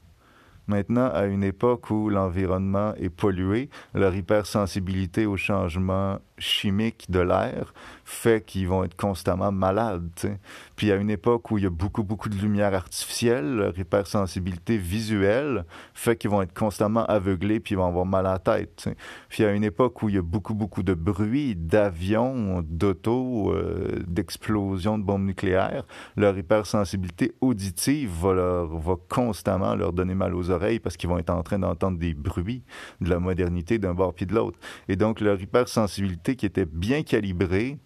Maintenant, 0.68 1.10
à 1.14 1.26
une 1.26 1.44
époque 1.44 1.90
où 1.90 2.10
l'environnement 2.10 2.94
est 2.96 3.10
pollué, 3.10 3.70
leur 3.94 4.14
hypersensibilité 4.14 5.26
aux 5.26 5.38
changements 5.38 6.20
chimiques 6.38 7.10
de 7.10 7.20
l'air 7.20 7.74
fait 8.06 8.46
qu'ils 8.46 8.68
vont 8.68 8.84
être 8.84 8.96
constamment 8.96 9.52
malades. 9.52 10.38
Puis 10.76 10.92
à 10.92 10.96
une 10.96 11.10
époque 11.10 11.52
où 11.52 11.58
il 11.58 11.66
y 11.66 11.68
a 11.68 11.70
beaucoup, 11.70 12.04
beaucoup 12.04 12.30
de 12.30 12.36
lumière 12.36 12.74
artificielle, 12.74 13.56
leur 13.56 13.78
hypersensibilité 13.78 14.78
visuelle 14.78 15.66
fait 15.94 16.16
qu'ils 16.16 16.30
vont 16.30 16.42
être 16.42 16.54
constamment 16.54 17.06
aveuglés 17.06 17.60
puis 17.60 17.76
ils 17.76 17.78
vont 17.78 17.88
avoir 17.88 18.06
mal 18.06 18.26
à 18.26 18.34
la 18.34 18.40
tête. 18.40 18.90
Puis 19.30 19.44
à 19.44 19.52
une 19.52 19.64
époque 19.64 20.02
où 20.04 20.10
il 20.10 20.16
y 20.16 20.18
a 20.18 20.22
beaucoup, 20.22 20.54
beaucoup 20.54 20.84
de 20.84 20.94
bruit, 20.94 21.56
d'avions, 21.56 22.64
d'auto, 22.66 23.54
euh, 23.54 24.04
d'explosions 24.08 24.98
de 24.98 25.04
bombes 25.04 25.26
nucléaires, 25.26 25.84
leur 26.16 26.38
hypersensibilité 26.38 27.34
auditive 27.42 28.12
va, 28.22 28.34
leur, 28.34 28.78
va 28.78 28.96
constamment 29.10 29.76
leur 29.76 29.92
donner 29.92 30.16
mal 30.16 30.34
aux 30.34 30.50
oreilles 30.50 30.80
parce 30.80 30.98
qu'ils 30.98 31.10
vont 31.10 31.18
être 31.18 31.30
en 31.30 31.44
train 31.44 31.60
d'entendre 31.60 31.98
des 31.98 32.14
bruits 32.14 32.64
de 33.02 33.10
la 33.10 33.20
modernité 33.20 33.80
d'un 33.80 33.94
bord 33.94 34.14
puis 34.14 34.26
de 34.26 34.34
l'autre. 34.34 34.58
Et 34.88 34.96
donc 34.96 35.20
leur 35.20 35.42
hypersensibilité 35.42 36.27
qui 36.36 36.46
était 36.46 36.66
bien 36.66 37.04
calibrée 37.04 37.78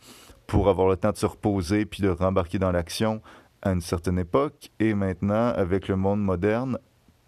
pour 0.47 0.69
avoir 0.69 0.87
le 0.89 0.97
temps 0.97 1.11
de 1.11 1.17
se 1.17 1.25
reposer 1.25 1.85
puis 1.85 2.01
de 2.03 2.09
rembarquer 2.09 2.59
dans 2.59 2.71
l'action 2.71 3.21
à 3.61 3.71
une 3.71 3.81
certaine 3.81 4.17
époque, 4.17 4.71
et 4.79 4.93
maintenant, 4.93 5.49
avec 5.49 5.87
le 5.87 5.95
monde 5.95 6.21
moderne, 6.21 6.79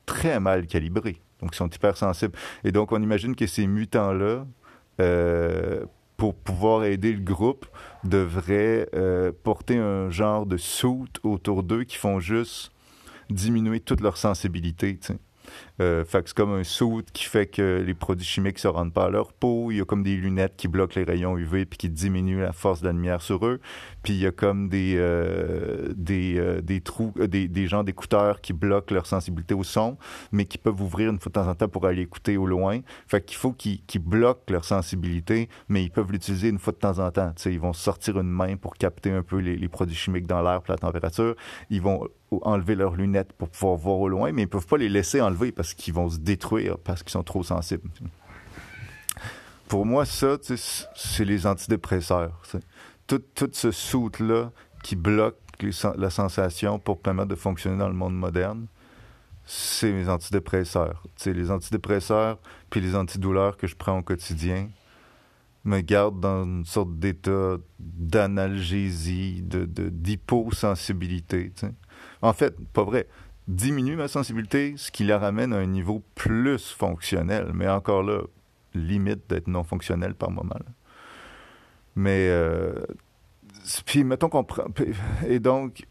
très 0.05 0.39
mal 0.39 0.65
calibré. 0.65 1.21
Donc, 1.39 1.53
ils 1.53 1.57
sont 1.57 1.69
hypersensibles. 1.69 2.33
Et 2.63 2.71
donc, 2.71 2.91
on 2.91 3.01
imagine 3.01 3.35
que 3.35 3.45
ces 3.45 3.67
mutants-là, 3.67 4.45
euh, 4.99 5.85
pour 6.17 6.35
pouvoir 6.35 6.85
aider 6.85 7.13
le 7.13 7.21
groupe, 7.21 7.65
devraient 8.03 8.89
euh, 8.95 9.31
porter 9.43 9.77
un 9.77 10.09
genre 10.09 10.45
de 10.45 10.57
soute 10.57 11.19
autour 11.23 11.63
d'eux 11.63 11.83
qui 11.83 11.97
font 11.97 12.19
juste 12.19 12.71
diminuer 13.29 13.79
toute 13.79 14.01
leur 14.01 14.17
sensibilité. 14.17 14.99
Euh, 15.81 16.05
fait 16.05 16.23
que 16.23 16.29
c'est 16.29 16.37
comme 16.37 16.53
un 16.53 16.63
soude 16.63 17.05
qui 17.13 17.25
fait 17.25 17.47
que 17.47 17.83
les 17.85 17.93
produits 17.93 18.25
chimiques 18.25 18.59
se 18.59 18.67
rendent 18.67 18.93
pas 18.93 19.05
à 19.05 19.09
leur 19.09 19.33
peau. 19.33 19.71
Il 19.71 19.77
y 19.77 19.81
a 19.81 19.85
comme 19.85 20.03
des 20.03 20.15
lunettes 20.15 20.55
qui 20.55 20.67
bloquent 20.67 20.99
les 20.99 21.03
rayons 21.03 21.37
UV 21.37 21.65
puis 21.65 21.77
qui 21.77 21.89
diminuent 21.89 22.41
la 22.41 22.51
force 22.51 22.81
de 22.81 22.87
la 22.87 22.93
lumière 22.93 23.21
sur 23.21 23.45
eux. 23.45 23.59
Puis 24.03 24.13
il 24.13 24.19
y 24.19 24.27
a 24.27 24.31
comme 24.31 24.69
des 24.69 24.95
euh, 24.97 25.93
des, 25.95 26.37
euh, 26.37 26.61
des 26.61 26.81
trous, 26.81 27.13
euh, 27.19 27.27
des, 27.27 27.47
des 27.47 27.67
gens 27.67 27.83
d'écouteurs 27.83 28.41
qui 28.41 28.53
bloquent 28.53 28.93
leur 28.93 29.05
sensibilité 29.05 29.53
au 29.53 29.63
son, 29.63 29.97
mais 30.31 30.45
qui 30.45 30.57
peuvent 30.57 30.81
ouvrir 30.81 31.09
une 31.09 31.19
fois 31.19 31.29
de 31.29 31.33
temps 31.33 31.47
en 31.47 31.55
temps 31.55 31.67
pour 31.67 31.85
aller 31.85 32.01
écouter 32.01 32.37
au 32.37 32.45
loin. 32.45 32.79
Fait 33.07 33.23
qu'il 33.23 33.37
faut 33.37 33.53
qu'ils 33.53 33.83
qu 33.85 33.99
bloquent 33.99 34.51
leur 34.51 34.65
sensibilité, 34.65 35.49
mais 35.69 35.83
ils 35.83 35.91
peuvent 35.91 36.11
l'utiliser 36.11 36.49
une 36.49 36.59
fois 36.59 36.73
de 36.73 36.77
temps 36.77 36.99
en 36.99 37.11
temps. 37.11 37.31
T'sais, 37.33 37.53
ils 37.53 37.59
vont 37.59 37.73
sortir 37.73 38.19
une 38.19 38.29
main 38.29 38.55
pour 38.57 38.75
capter 38.75 39.11
un 39.11 39.23
peu 39.23 39.37
les, 39.37 39.67
produits 39.67 39.95
chimiques 39.95 40.27
dans 40.27 40.41
l'air, 40.41 40.61
la 40.67 40.77
température. 40.77 41.35
Ils 41.69 41.81
vont 41.81 42.07
enlever 42.41 42.75
leurs 42.75 42.95
lunettes 42.95 43.33
pour 43.33 43.49
pouvoir 43.49 43.75
voir 43.75 43.99
au 43.99 44.09
loin, 44.09 44.31
mais 44.31 44.43
ils 44.43 44.47
peuvent 44.47 44.65
pas 44.65 44.77
les 44.77 44.89
laisser 44.89 45.21
enlever 45.21 45.51
qu'ils 45.63 45.93
vont 45.93 46.09
se 46.09 46.17
détruire 46.17 46.77
parce 46.77 47.03
qu'ils 47.03 47.11
sont 47.11 47.23
trop 47.23 47.43
sensibles. 47.43 47.89
Pour 49.67 49.85
moi, 49.85 50.05
ça, 50.05 50.37
c'est 50.95 51.25
les 51.25 51.47
antidépresseurs. 51.47 52.41
Tout, 53.07 53.21
tout, 53.33 53.49
ce 53.53 53.71
soute-là 53.71 54.51
qui 54.83 54.95
bloque 54.95 55.37
la 55.97 56.09
sensation 56.09 56.79
pour 56.79 57.01
permettre 57.01 57.29
de 57.29 57.35
fonctionner 57.35 57.77
dans 57.77 57.87
le 57.87 57.93
monde 57.93 58.15
moderne, 58.15 58.67
c'est 59.45 59.91
mes 59.91 60.09
antidépresseurs. 60.09 61.03
T'sais, 61.15 61.33
les 61.33 61.51
antidépresseurs 61.51 62.39
puis 62.69 62.81
les 62.81 62.95
antidouleurs 62.95 63.57
que 63.57 63.67
je 63.67 63.75
prends 63.75 63.97
au 63.97 64.01
quotidien 64.01 64.69
me 65.65 65.79
gardent 65.79 66.19
dans 66.19 66.43
une 66.43 66.65
sorte 66.65 66.99
d'état 66.99 67.55
d'analgésie, 67.79 69.41
d'hyposensibilité. 69.43 71.53
De, 71.61 71.71
en 72.21 72.33
fait, 72.33 72.55
pas 72.73 72.83
vrai 72.83 73.07
diminue 73.47 73.95
ma 73.95 74.07
sensibilité, 74.07 74.75
ce 74.77 74.91
qui 74.91 75.03
la 75.03 75.19
ramène 75.19 75.53
à 75.53 75.57
un 75.57 75.65
niveau 75.65 76.03
plus 76.15 76.71
fonctionnel. 76.71 77.51
Mais 77.53 77.67
encore 77.67 78.03
là, 78.03 78.21
limite 78.73 79.29
d'être 79.29 79.47
non 79.47 79.63
fonctionnel 79.63 80.15
par 80.15 80.31
moment. 80.31 80.59
Mais, 81.95 82.27
euh, 82.29 82.73
puis 83.85 84.03
mettons 84.03 84.29
qu'on 84.29 84.43
prend. 84.43 84.65
Et 85.27 85.39
donc, 85.39 85.85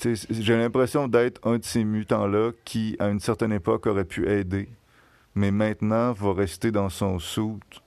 j'ai 0.00 0.56
l'impression 0.56 1.08
d'être 1.08 1.46
un 1.46 1.58
de 1.58 1.64
ces 1.64 1.84
mutants-là 1.84 2.52
qui, 2.64 2.96
à 2.98 3.08
une 3.08 3.20
certaine 3.20 3.52
époque, 3.52 3.86
aurait 3.86 4.04
pu 4.04 4.28
aider, 4.28 4.68
mais 5.34 5.50
maintenant 5.50 6.12
va 6.12 6.32
rester 6.32 6.70
dans 6.70 6.88
son 6.88 7.18
soute, 7.18 7.82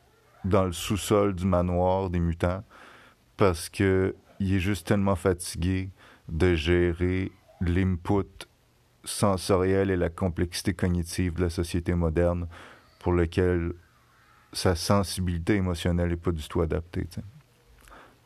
dans 0.45 0.65
le 0.65 0.71
sous-sol 0.71 1.35
du 1.35 1.45
manoir 1.45 2.09
des 2.09 2.19
mutants, 2.19 2.63
parce 3.37 3.69
que 3.69 4.15
il 4.39 4.53
est 4.53 4.59
juste 4.59 4.87
tellement 4.87 5.15
fatigué 5.15 5.89
de 6.29 6.55
gérer 6.55 7.31
l'input 7.61 8.47
sensoriel 9.03 9.89
et 9.89 9.97
la 9.97 10.09
complexité 10.09 10.73
cognitive 10.73 11.35
de 11.35 11.43
la 11.43 11.49
société 11.49 11.93
moderne 11.93 12.47
pour 12.99 13.13
lequel 13.13 13.73
sa 14.53 14.75
sensibilité 14.75 15.55
émotionnelle 15.55 16.09
n'est 16.09 16.15
pas 16.17 16.31
du 16.31 16.47
tout 16.47 16.61
adaptée. 16.61 17.07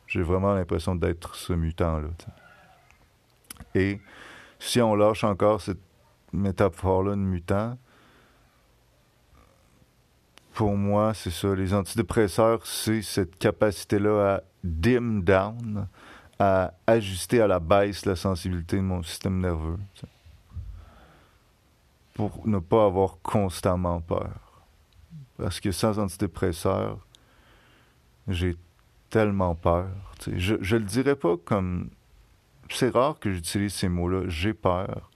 J'ai 0.06 0.22
vraiment 0.22 0.54
l'impression 0.54 0.94
d'être 0.94 1.34
ce 1.34 1.52
mutant-là. 1.52 2.08
Et 3.74 4.00
si 4.58 4.80
on 4.80 4.94
lâche 4.94 5.24
encore 5.24 5.60
cette 5.60 5.80
métaphore-là 6.32 7.12
de 7.12 7.20
mutant, 7.20 7.78
pour 10.54 10.76
moi, 10.76 11.14
c'est 11.14 11.30
ça. 11.30 11.54
Les 11.54 11.74
antidépresseurs, 11.74 12.64
c'est 12.66 13.02
cette 13.02 13.36
capacité-là 13.38 14.36
à 14.36 14.40
dim 14.62 15.20
down, 15.20 15.88
à 16.38 16.74
ajuster 16.86 17.40
à 17.40 17.46
la 17.46 17.60
baisse 17.60 18.06
la 18.06 18.16
sensibilité 18.16 18.76
de 18.76 18.82
mon 18.82 19.02
système 19.02 19.40
nerveux. 19.40 19.78
Pour 22.14 22.46
ne 22.46 22.58
pas 22.58 22.86
avoir 22.86 23.18
constamment 23.22 24.00
peur. 24.00 24.64
Parce 25.36 25.60
que 25.60 25.72
sans 25.72 25.98
antidépresseurs, 25.98 26.98
j'ai 28.28 28.56
tellement 29.10 29.54
peur. 29.54 29.88
Je, 30.26 30.56
je 30.60 30.76
le 30.76 30.84
dirais 30.84 31.16
pas 31.16 31.36
comme 31.36 31.90
c'est 32.70 32.90
rare 32.90 33.18
que 33.18 33.32
j'utilise 33.32 33.74
ces 33.74 33.88
mots-là. 33.88 34.28
J'ai 34.28 34.54
peur. 34.54 35.10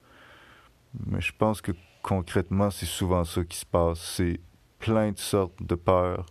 Mais 1.07 1.21
je 1.21 1.33
pense 1.37 1.61
que 1.61 1.73
concrètement, 2.03 2.71
c'est 2.71 2.87
souvent 2.87 3.25
ça 3.25 3.45
qui 3.45 3.59
se 3.59 3.67
passe. 3.67 4.01
C'est 4.01 4.41
plein 4.79 5.13
de 5.13 5.19
sortes 5.19 5.63
de 5.63 5.75
peurs 5.75 6.27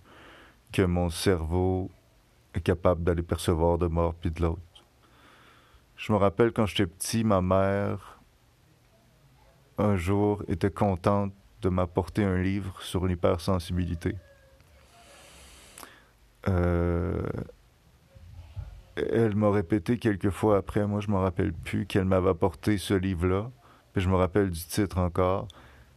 que 0.71 0.81
mon 0.81 1.09
cerveau 1.09 1.89
est 2.53 2.61
capable 2.61 3.03
d'aller 3.03 3.23
percevoir 3.23 3.77
de 3.77 3.87
mort 3.87 4.13
puis 4.15 4.31
de 4.31 4.41
l'autre. 4.41 4.61
Je 5.97 6.13
me 6.13 6.17
rappelle 6.17 6.53
quand 6.53 6.67
j'étais 6.67 6.85
petit, 6.85 7.23
ma 7.23 7.41
mère, 7.41 8.21
un 9.79 9.95
jour, 9.95 10.43
était 10.47 10.71
contente 10.71 11.33
de 11.63 11.69
m'apporter 11.69 12.23
un 12.23 12.37
livre 12.37 12.79
sur 12.81 13.07
l'hypersensibilité. 13.07 14.15
Euh, 16.47 17.21
elle 18.95 19.35
m'a 19.35 19.51
répété 19.51 19.97
quelques 19.97 20.29
fois 20.29 20.57
après, 20.57 20.85
moi 20.85 21.01
je 21.01 21.09
me 21.09 21.17
rappelle 21.17 21.51
plus, 21.51 21.87
qu'elle 21.87 22.05
m'avait 22.05 22.29
apporté 22.29 22.77
ce 22.77 22.93
livre-là, 22.93 23.49
puis 23.91 24.01
je 24.01 24.09
me 24.09 24.15
rappelle 24.15 24.51
du 24.51 24.63
titre 24.63 24.99
encore, 24.99 25.47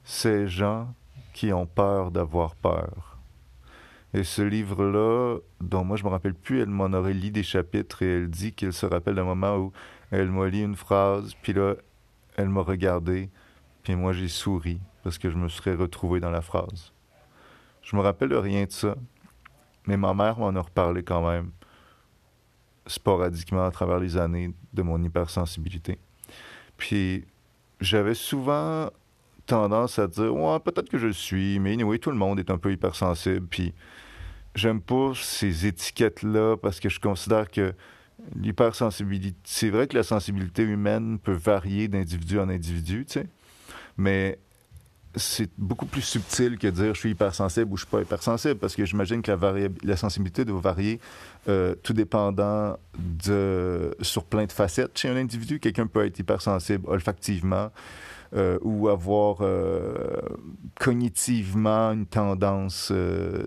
Ces 0.03 0.49
gens 0.49 0.95
qui 1.35 1.53
ont 1.53 1.67
peur 1.67 2.11
d'avoir 2.11 2.57
peur. 2.57 3.20
Et 4.13 4.25
ce 4.25 4.43
livre-là, 4.43 5.39
dont 5.61 5.85
moi 5.85 5.97
je 5.97 6.05
me 6.05 6.09
rappelle 6.09 6.35
plus, 6.35 6.61
elle 6.61 6.69
m'en 6.69 6.93
aurait 6.93 7.15
lu 7.15 7.31
des 7.31 7.43
chapitres 7.43 8.03
et 8.03 8.17
elle 8.17 8.29
dit 8.29 8.53
qu'elle 8.53 8.73
se 8.73 8.87
rappelle 8.87 9.15
d'un 9.15 9.25
moment 9.25 9.57
où 9.57 9.73
elle 10.11 10.31
m'a 10.31 10.49
lu 10.49 10.63
une 10.63 10.75
phrase, 10.75 11.35
puis 11.43 11.53
là, 11.53 11.75
elle 12.37 12.49
m'a 12.49 12.63
regardé, 12.63 13.31
puis 13.83 13.95
moi 13.95 14.13
j'ai 14.13 14.29
souri 14.29 14.81
parce 15.05 15.19
que 15.19 15.31
je 15.31 15.37
me 15.37 15.49
serais 15.49 15.75
retrouvé 15.75 16.19
dans 16.21 16.31
la 16.31 16.41
phrase. 16.41 16.93
Je 17.83 17.97
me 17.97 18.01
rappelle 18.01 18.35
rien 18.35 18.65
de 18.65 18.73
ça, 18.73 18.97
mais 19.87 19.97
ma 19.97 20.13
mère 20.13 20.39
m'en 20.39 20.49
a 20.49 20.61
reparlé 20.61 21.03
quand 21.03 21.29
même 21.29 21.51
sporadiquement 22.87 23.65
à 23.65 23.71
travers 23.71 24.01
les 24.01 24.17
années 24.17 24.53
de 24.73 24.83
mon 24.83 25.03
hypersensibilité. 25.03 25.99
Puis 26.77 27.25
j'avais 27.81 28.15
souvent 28.15 28.91
tendance 29.51 29.99
à 29.99 30.07
dire 30.07 30.35
ouais, 30.35 30.61
peut-être 30.61 30.89
que 30.89 30.99
je 30.99 31.09
le 31.09 31.13
suis, 31.13 31.59
mais 31.59 31.83
oui, 31.83 31.99
tout 31.99 32.11
le 32.11 32.17
monde 32.17 32.39
est 32.39 32.51
un 32.51 32.59
peu 32.59 32.73
hypersensible. 32.73 33.47
Puis 33.49 33.75
j'aime 34.55 34.81
pas 34.81 35.13
ces 35.15 35.67
étiquettes-là 35.67 36.57
parce 36.57 36.79
que 36.79 36.89
je 36.89 37.01
considère 37.01 37.51
que 37.51 37.75
l'hypersensibilité, 38.37 39.37
c'est 39.45 39.71
vrai 39.71 39.89
que 39.89 39.97
la 39.97 40.05
sensibilité 40.05 40.63
humaine 40.63 41.19
peut 41.19 41.33
varier 41.33 41.89
d'individu 41.89 42.39
en 42.39 42.49
individu, 42.49 43.05
tu 43.07 43.15
sais, 43.15 43.27
mais 43.97 44.39
c'est 45.17 45.51
beaucoup 45.59 45.87
plus 45.87 46.03
subtil 46.03 46.57
que 46.57 46.69
dire 46.69 46.95
je 46.95 47.01
suis 47.01 47.11
hypersensible 47.11 47.73
ou 47.73 47.77
je 47.77 47.83
suis 47.83 47.91
pas 47.91 48.01
hypersensible 48.01 48.55
parce 48.55 48.77
que 48.77 48.85
j'imagine 48.85 49.23
que 49.23 49.33
la, 49.33 49.69
la 49.83 49.97
sensibilité 49.97 50.45
doit 50.45 50.61
varier 50.61 51.01
euh, 51.49 51.75
tout 51.83 51.93
dépendant 51.93 52.77
de 52.97 53.97
sur 54.03 54.23
plein 54.25 54.45
de 54.45 54.53
facettes 54.53 54.97
chez 54.97 55.09
un 55.09 55.17
individu 55.17 55.59
quelqu'un 55.59 55.89
peut 55.89 56.07
être 56.07 56.21
hypersensible 56.21 56.85
olfactivement 56.87 57.73
euh, 58.33 58.59
ou 58.63 58.89
avoir 58.89 59.39
euh, 59.41 60.21
cognitivement 60.79 61.91
une 61.91 62.07
tendance 62.07 62.93
euh, 62.93 63.45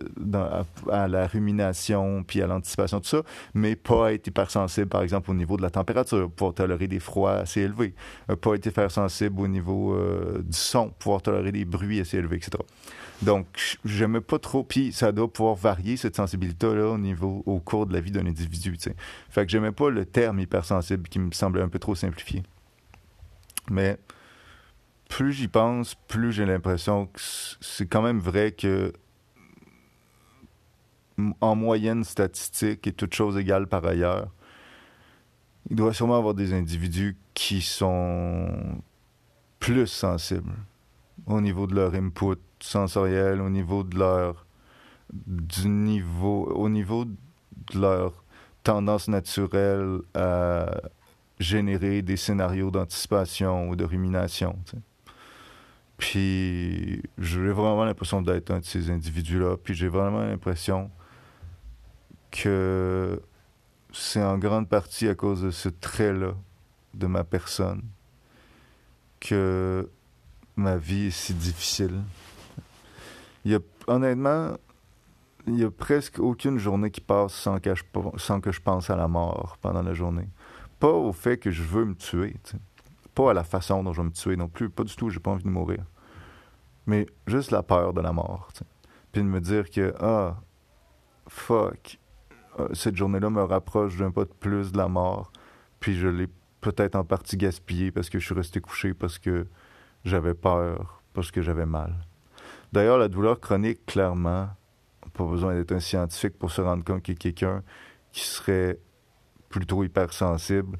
à, 0.92 1.08
la 1.08 1.26
rumination 1.26 2.24
puis 2.24 2.42
à 2.42 2.48
l'anticipation, 2.48 3.00
tout 3.00 3.08
ça, 3.08 3.24
mais 3.54 3.78
pas 3.78 4.14
être 4.14 4.28
hypersensible, 4.28 4.88
par 4.88 5.02
exemple, 5.02 5.32
au 5.32 5.34
niveau 5.34 5.56
de 5.56 5.62
la 5.62 5.70
température, 5.70 6.30
pouvoir 6.30 6.54
tolérer 6.54 6.88
des 6.88 7.00
froids 7.00 7.36
assez 7.36 7.62
élevés, 7.62 7.94
pas 8.42 8.56
être 8.56 8.66
hypersensible 8.66 9.40
au 9.40 9.48
niveau 9.48 9.98
du 10.40 10.58
son, 10.58 10.90
pouvoir 10.90 11.22
tolérer 11.22 11.54
des 11.54 11.66
bruits 11.66 12.02
assez 12.02 12.18
élevés, 12.18 12.38
etc. 12.38 12.58
Donc, 13.22 13.78
j'aime 13.86 14.20
pas 14.20 14.40
trop. 14.40 14.64
Puis, 14.64 14.92
ça 14.92 15.14
doit 15.14 15.32
pouvoir 15.32 15.56
varier 15.56 15.96
cette 15.96 16.18
sensibilité-là 16.18 16.90
au 16.90 16.98
niveau, 16.98 17.42
au 17.46 17.60
cours 17.60 17.86
de 17.86 17.94
la 17.94 18.02
vie 18.02 18.12
d'un 18.12 18.26
individu. 18.26 18.76
sais. 18.78 18.96
Fait 19.30 19.46
que 19.46 19.52
j'aimais 19.52 19.72
pas 19.72 19.90
le 19.90 20.06
terme 20.06 20.40
hypersensible 20.40 21.08
qui 21.08 21.20
me 21.20 21.32
semblait 21.32 21.62
un 21.62 21.70
peu 21.70 21.80
trop 21.80 21.96
simplifié. 21.96 22.44
Mais 23.72 23.98
plus 25.14 25.32
j'y 25.32 25.48
pense, 25.48 25.94
plus 25.94 26.32
j'ai 26.32 26.44
l'impression 26.44 27.06
que 27.06 27.22
c'est 27.62 27.86
quand 27.86 28.02
même 28.02 28.18
vrai 28.18 28.52
que 28.52 28.92
en 31.40 31.56
moyenne 31.56 32.04
statistique 32.04 32.88
et 32.88 32.94
toute 32.94 33.14
chose 33.14 33.38
égale 33.38 33.68
par 33.68 33.86
ailleurs, 33.86 34.32
il 35.70 35.76
doit 35.76 35.94
sûrement 35.94 36.18
avoir 36.18 36.34
des 36.34 36.52
individus 36.52 37.16
qui 37.36 37.62
sont 37.62 38.48
plus 39.60 39.86
sensibles 39.86 40.56
au 41.28 41.42
niveau 41.42 41.68
de 41.68 41.76
leur 41.76 41.94
input 41.94 42.42
sensoriel, 42.60 43.40
au 43.40 43.52
niveau 43.52 43.84
de 43.84 44.00
leur 44.00 44.48
du 45.14 45.70
niveau 45.70 46.48
au 46.48 46.70
niveau 46.70 47.06
de 47.06 47.80
leur 47.80 48.24
tendance 48.64 49.08
naturelle 49.10 50.00
à 50.16 50.72
générer 51.40 52.02
des 52.02 52.18
scénarios 52.18 52.72
d'anticipation 52.72 53.70
ou 53.70 53.76
de 53.76 53.84
rumination. 53.84 54.58
Puis 55.98 57.02
j'ai 57.18 57.52
vraiment 57.52 57.86
l'impression 57.86 58.22
d'être 58.22 58.52
un 58.52 58.60
de 58.60 58.66
ces 58.66 58.90
individus-là. 58.90 59.58
Puis 59.58 59.74
j'ai 59.74 59.88
vraiment 59.88 60.26
l'impression 60.26 60.90
que 62.32 63.22
c'est 63.92 64.24
en 64.24 64.38
grande 64.38 64.68
partie 64.68 65.08
à 65.08 65.16
cause 65.16 65.44
de 65.44 65.52
ce 65.52 65.70
trait-là 65.70 66.34
de 66.94 67.08
ma 67.08 67.24
personne 67.24 67.84
que 69.20 69.90
ma 70.56 70.78
vie 70.78 71.08
est 71.08 71.12
si 71.12 71.34
difficile. 71.34 72.02
Il 73.46 73.52
y 73.52 73.56
a, 73.56 73.60
honnêtement, 73.88 74.58
il 75.48 75.60
y 75.60 75.64
a 75.64 75.72
presque 75.72 76.20
aucune 76.20 76.58
journée 76.58 76.92
qui 76.92 77.02
passe 77.02 77.34
sans 77.34 77.60
que 77.60 78.52
je 78.52 78.60
pense 78.62 78.90
à 78.90 78.96
la 78.96 79.08
mort 79.08 79.58
pendant 79.62 79.82
la 79.82 79.94
journée. 79.94 80.28
Pas 80.80 80.92
au 80.92 81.14
fait 81.14 81.38
que 81.38 81.52
je 81.52 81.64
veux 81.64 81.86
me 81.86 81.96
tuer, 81.96 82.36
pas 83.14 83.32
à 83.32 83.34
la 83.34 83.44
façon 83.44 83.84
dont 83.84 83.94
je 83.94 84.02
vais 84.02 84.08
me 84.08 84.14
tuer 84.14 84.36
non 84.36 84.48
plus, 84.48 84.70
pas 84.70 84.84
du 84.84 84.96
tout, 84.96 85.10
j'ai 85.10 85.20
pas 85.20 85.32
envie 85.32 85.44
de 85.44 85.50
mourir 85.50 85.84
mais 86.86 87.06
juste 87.28 87.52
la 87.52 87.64
peur 87.64 87.94
de 87.94 88.02
la 88.02 88.12
mort. 88.12 88.50
Puis 89.12 89.22
de 89.22 89.28
me 89.28 89.40
dire 89.40 89.70
que, 89.70 89.94
ah, 90.00 90.38
fuck, 91.28 92.00
euh, 92.60 92.68
cette 92.74 92.96
journée-là 92.96 93.30
me 93.30 93.44
rapproche 93.44 93.98
d'un 93.98 94.12
pas 94.12 94.26
de 94.26 94.34
plus 94.34 94.72
de 94.72 94.78
la 94.78 94.88
mort, 94.88 95.32
puis 95.80 95.96
je 95.96 96.08
l'ai 96.08 96.28
peut-être 96.62 96.96
en 96.96 97.04
partie 97.04 97.38
gaspillé 97.38 97.92
parce 97.92 98.10
que 98.10 98.20
je 98.20 98.26
suis 98.26 98.36
resté 98.36 98.60
couché, 98.60 98.94
parce 98.94 99.20
que 99.20 99.46
j'avais 100.04 100.34
peur, 100.34 101.02
parce 101.14 101.32
que 101.32 101.42
j'avais 101.42 101.66
mal. 101.66 101.94
D'ailleurs, 102.72 102.98
la 102.98 103.08
douleur 103.08 103.40
chronique, 103.40 103.86
clairement, 103.86 104.50
pas 105.14 105.26
besoin 105.26 105.54
d'être 105.54 105.74
un 105.74 105.80
scientifique 105.80 106.40
pour 106.40 106.52
se 106.52 106.62
rendre 106.62 106.84
compte 106.84 107.04
que 107.04 107.12
quelqu'un 107.12 107.62
qui 108.12 108.22
serait 108.22 108.80
plutôt 109.50 109.84
hypersensible 109.84 110.78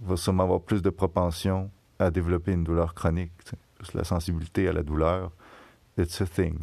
va 0.00 0.16
sûrement 0.16 0.44
avoir 0.44 0.60
plus 0.60 0.82
de 0.82 0.90
propension 0.90 1.70
à 1.98 2.10
développer 2.10 2.52
une 2.52 2.64
douleur 2.64 2.94
chronique. 2.94 3.32
La 3.94 4.04
sensibilité 4.04 4.68
à 4.68 4.72
la 4.72 4.82
douleur, 4.82 5.32
It's 5.98 6.20
a 6.20 6.26
thing. 6.26 6.58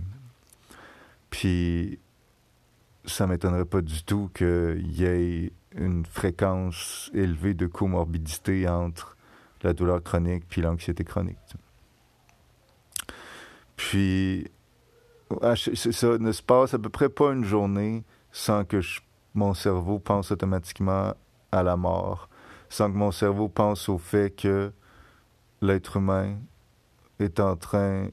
Puis, 1.30 2.00
ça 3.06 3.28
m'étonnerait 3.28 3.66
pas 3.66 3.82
du 3.82 4.04
tout 4.04 4.30
qu'il 4.34 4.92
y 4.92 5.04
ait 5.06 5.52
une 5.76 6.06
fréquence 6.06 7.12
élevée 7.14 7.54
de 7.54 7.68
comorbidité 7.68 8.68
entre 8.68 9.16
la 9.62 9.74
douleur 9.74 10.02
chronique 10.02 10.46
puis 10.48 10.62
l'anxiété 10.62 11.04
chronique. 11.04 11.38
Puis, 13.76 14.50
ah, 15.42 15.56
ça 15.56 16.18
ne 16.18 16.32
se 16.32 16.42
passe 16.42 16.74
à 16.74 16.80
peu 16.80 16.90
près 16.90 17.10
pas 17.10 17.32
une 17.34 17.44
journée 17.44 18.04
sans 18.32 18.66
que 18.66 18.82
mon 19.34 19.54
cerveau 19.54 20.00
pense 20.00 20.32
automatiquement 20.32 21.14
à 21.52 21.64
la 21.64 21.78
mort, 21.78 22.30
sans 22.70 22.92
que 22.92 22.98
mon 22.98 23.12
cerveau 23.12 23.48
pense 23.48 23.90
au 23.90 23.98
fait 23.98 24.32
que 24.32 24.72
l'être 25.62 25.98
humain 25.98 26.38
est 27.20 27.40
en 27.40 27.56
train 27.56 28.10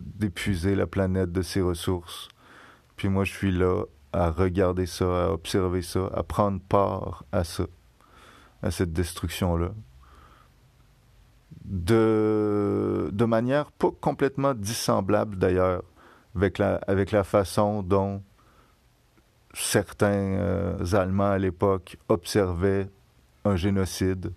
d'épuiser 0.00 0.74
la 0.74 0.86
planète 0.86 1.32
de 1.32 1.42
ses 1.42 1.60
ressources. 1.60 2.28
Puis 2.96 3.08
moi, 3.08 3.24
je 3.24 3.32
suis 3.32 3.52
là 3.52 3.84
à 4.12 4.30
regarder 4.30 4.86
ça, 4.86 5.26
à 5.26 5.30
observer 5.30 5.82
ça, 5.82 6.10
à 6.14 6.22
prendre 6.22 6.60
part 6.60 7.24
à 7.32 7.44
ça, 7.44 7.64
à 8.62 8.70
cette 8.70 8.92
destruction-là. 8.92 9.72
De, 11.64 13.10
de 13.12 13.24
manière 13.24 13.70
pas 13.70 13.90
complètement 14.00 14.54
dissemblable 14.54 15.36
d'ailleurs 15.36 15.84
avec 16.34 16.58
la, 16.58 16.76
avec 16.86 17.12
la 17.12 17.22
façon 17.22 17.82
dont 17.82 18.22
certains 19.54 20.08
euh, 20.08 20.94
Allemands 20.94 21.30
à 21.30 21.38
l'époque 21.38 21.96
observaient 22.08 22.88
un 23.44 23.56
génocide, 23.56 24.32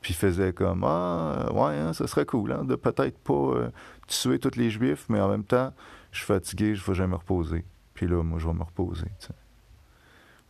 puis 0.00 0.14
faisaient 0.14 0.52
comme 0.52 0.84
Ah, 0.84 1.48
ouais, 1.52 1.76
hein, 1.76 1.92
ça 1.92 2.06
serait 2.06 2.26
cool 2.26 2.52
hein, 2.52 2.64
de 2.64 2.74
peut-être 2.74 3.18
pas 3.18 3.32
euh, 3.32 3.70
tuer 4.06 4.38
tous 4.38 4.56
les 4.56 4.70
Juifs, 4.70 5.06
mais 5.08 5.20
en 5.20 5.28
même 5.28 5.44
temps, 5.44 5.72
je 6.10 6.18
suis 6.18 6.26
fatigué, 6.26 6.74
je 6.74 6.84
vais 6.84 6.94
jamais 6.94 7.12
me 7.12 7.16
reposer. 7.16 7.64
Puis 7.94 8.06
là, 8.06 8.22
moi, 8.22 8.38
je 8.38 8.46
vais 8.46 8.54
me 8.54 8.62
reposer. 8.62 9.08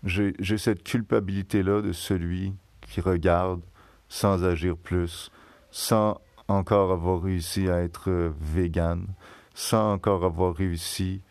J'ai 0.05 0.59
cette 0.59 0.83
culpabilité-là 0.83 1.83
de 1.83 1.93
celui 1.93 2.55
qui 2.81 3.01
regarde 3.01 3.63
sans 4.09 4.45
agir 4.45 4.77
plus, 4.77 5.31
sans 5.71 6.21
encore 6.49 6.93
avoir 6.93 7.23
réussi 7.23 7.69
à 7.71 7.83
être 7.83 8.11
euh, 8.11 8.33
vegan, 8.41 9.07
sans 9.55 9.93
encore 9.93 10.25
avoir 10.25 10.55
réussi 10.55 11.23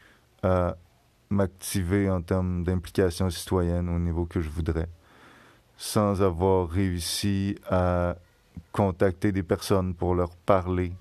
à 0.41 0.77
m'activer 1.29 2.09
en 2.09 2.21
termes 2.21 2.63
d'implication 2.63 3.29
citoyenne 3.29 3.89
au 3.89 3.99
niveau 3.99 4.25
que 4.25 4.41
je 4.41 4.49
voudrais, 4.49 4.89
sans 5.81 6.21
avoir 6.21 6.69
réussi 6.69 7.55
à 7.67 8.15
contacter 8.71 9.31
des 9.31 9.41
personnes 9.41 9.95
pour 9.95 10.13
leur 10.13 10.35
parler 10.35 10.93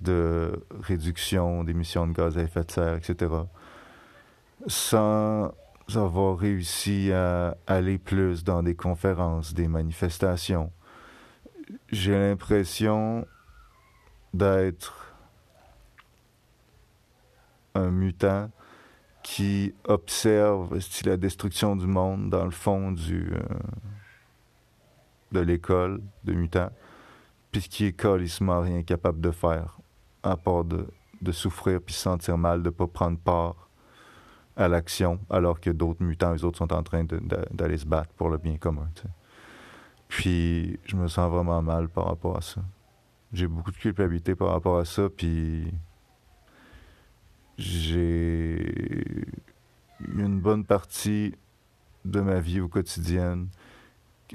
de 0.00 0.64
réduction 0.82 1.62
d'émissions 1.62 2.08
de 2.08 2.12
gaz 2.12 2.36
à 2.36 2.42
effet 2.42 2.64
de 2.64 2.70
serre, 2.72 2.96
etc., 2.96 3.32
sans 4.66 5.52
avoir 5.94 6.36
réussi 6.36 7.12
à 7.12 7.56
aller 7.68 7.98
plus 7.98 8.42
dans 8.42 8.64
des 8.64 8.74
conférences, 8.74 9.54
des 9.54 9.68
manifestations. 9.68 10.72
J'ai 11.92 12.18
l'impression 12.18 13.24
d'être 14.34 15.14
un 17.76 17.92
mutant 17.92 18.50
qui 19.22 19.72
observe 19.84 20.76
la 21.04 21.16
destruction 21.16 21.76
du 21.76 21.86
monde 21.86 22.28
dans 22.28 22.44
le 22.44 22.50
fond 22.50 22.90
du, 22.90 23.32
euh, 23.32 23.38
de 25.32 25.40
l'école 25.40 26.02
de 26.24 26.32
mutants, 26.32 26.70
puis 27.52 27.62
qui 27.62 27.86
est 27.86 27.92
calissement 27.92 28.60
rien 28.60 28.82
capable 28.82 29.20
de 29.20 29.30
faire, 29.30 29.78
à 30.22 30.36
part 30.36 30.64
de, 30.64 30.86
de 31.20 31.32
souffrir 31.32 31.80
puis 31.80 31.94
se 31.94 32.00
sentir 32.00 32.38
mal 32.38 32.62
de 32.62 32.68
ne 32.68 32.70
pas 32.70 32.86
prendre 32.86 33.18
part 33.18 33.68
à 34.56 34.68
l'action, 34.68 35.20
alors 35.30 35.60
que 35.60 35.70
d'autres 35.70 36.02
mutants, 36.02 36.34
eux 36.34 36.44
autres, 36.44 36.58
sont 36.58 36.72
en 36.72 36.82
train 36.82 37.04
d'aller 37.50 37.78
se 37.78 37.86
battre 37.86 38.12
pour 38.14 38.28
le 38.28 38.38
bien 38.38 38.56
commun. 38.58 38.88
Puis 40.08 40.78
je 40.84 40.96
me 40.96 41.08
sens 41.08 41.30
vraiment 41.30 41.62
mal 41.62 41.88
par 41.88 42.06
rapport 42.06 42.36
à 42.36 42.40
ça. 42.40 42.60
J'ai 43.32 43.46
beaucoup 43.46 43.70
de 43.70 43.76
culpabilité 43.76 44.34
par 44.34 44.48
rapport 44.48 44.78
à 44.78 44.84
ça, 44.84 45.08
puis 45.08 45.72
j'ai 47.56 49.24
une 50.16 50.40
bonne 50.40 50.64
partie 50.64 51.34
de 52.04 52.20
ma 52.20 52.40
vie 52.40 52.60
au 52.60 52.68
quotidien, 52.68 53.46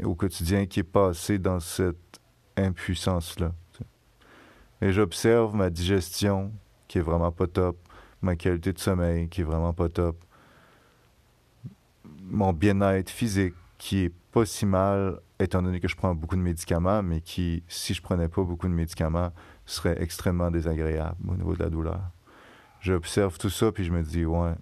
au 0.04 0.16
quotidien 0.16 0.66
qui 0.66 0.82
est 0.82 0.84
passée 0.84 1.38
dans 1.38 1.60
cette 1.60 2.20
impuissance-là. 2.58 3.52
Et 4.82 4.92
j'observe 4.92 5.56
ma 5.56 5.70
digestion 5.70 6.52
qui 6.88 6.98
est 6.98 7.02
vraiment 7.02 7.32
pas 7.32 7.48
top, 7.48 7.78
ma 8.22 8.36
qualité 8.36 8.74
de 8.74 8.80
sommeil 8.80 9.30
qui 9.30 9.42
est 9.42 9.46
vraiment 9.46 9.74
pas 9.74 9.90
top, 9.90 10.18
mon 12.22 12.54
bien-être 12.54 13.10
physique 13.10 13.56
qui 13.78 14.06
est 14.06 14.14
pas 14.32 14.46
si 14.46 14.66
mal 14.66 15.20
étant 15.40 15.62
donné 15.62 15.80
que 15.80 15.88
je 15.88 15.96
prends 15.96 16.16
beaucoup 16.16 16.36
de 16.36 16.42
médicaments, 16.42 17.04
mais 17.04 17.22
qui, 17.22 17.64
si 17.68 17.94
je 17.94 18.02
prenais 18.02 18.30
pas 18.30 18.44
beaucoup 18.44 18.68
de 18.68 18.74
médicaments, 18.74 19.32
serait 19.66 20.02
extrêmement 20.02 20.50
désagréable 20.52 21.18
au 21.28 21.36
niveau 21.36 21.54
de 21.56 21.64
la 21.64 21.70
douleur 21.70 22.02
j'observe 22.86 23.40
tout 23.40 23.50
ça, 23.50 23.72
puis 23.72 23.84
je 23.84 23.92
me 23.92 24.04
dis, 24.04 24.26
ouais, 24.26 24.54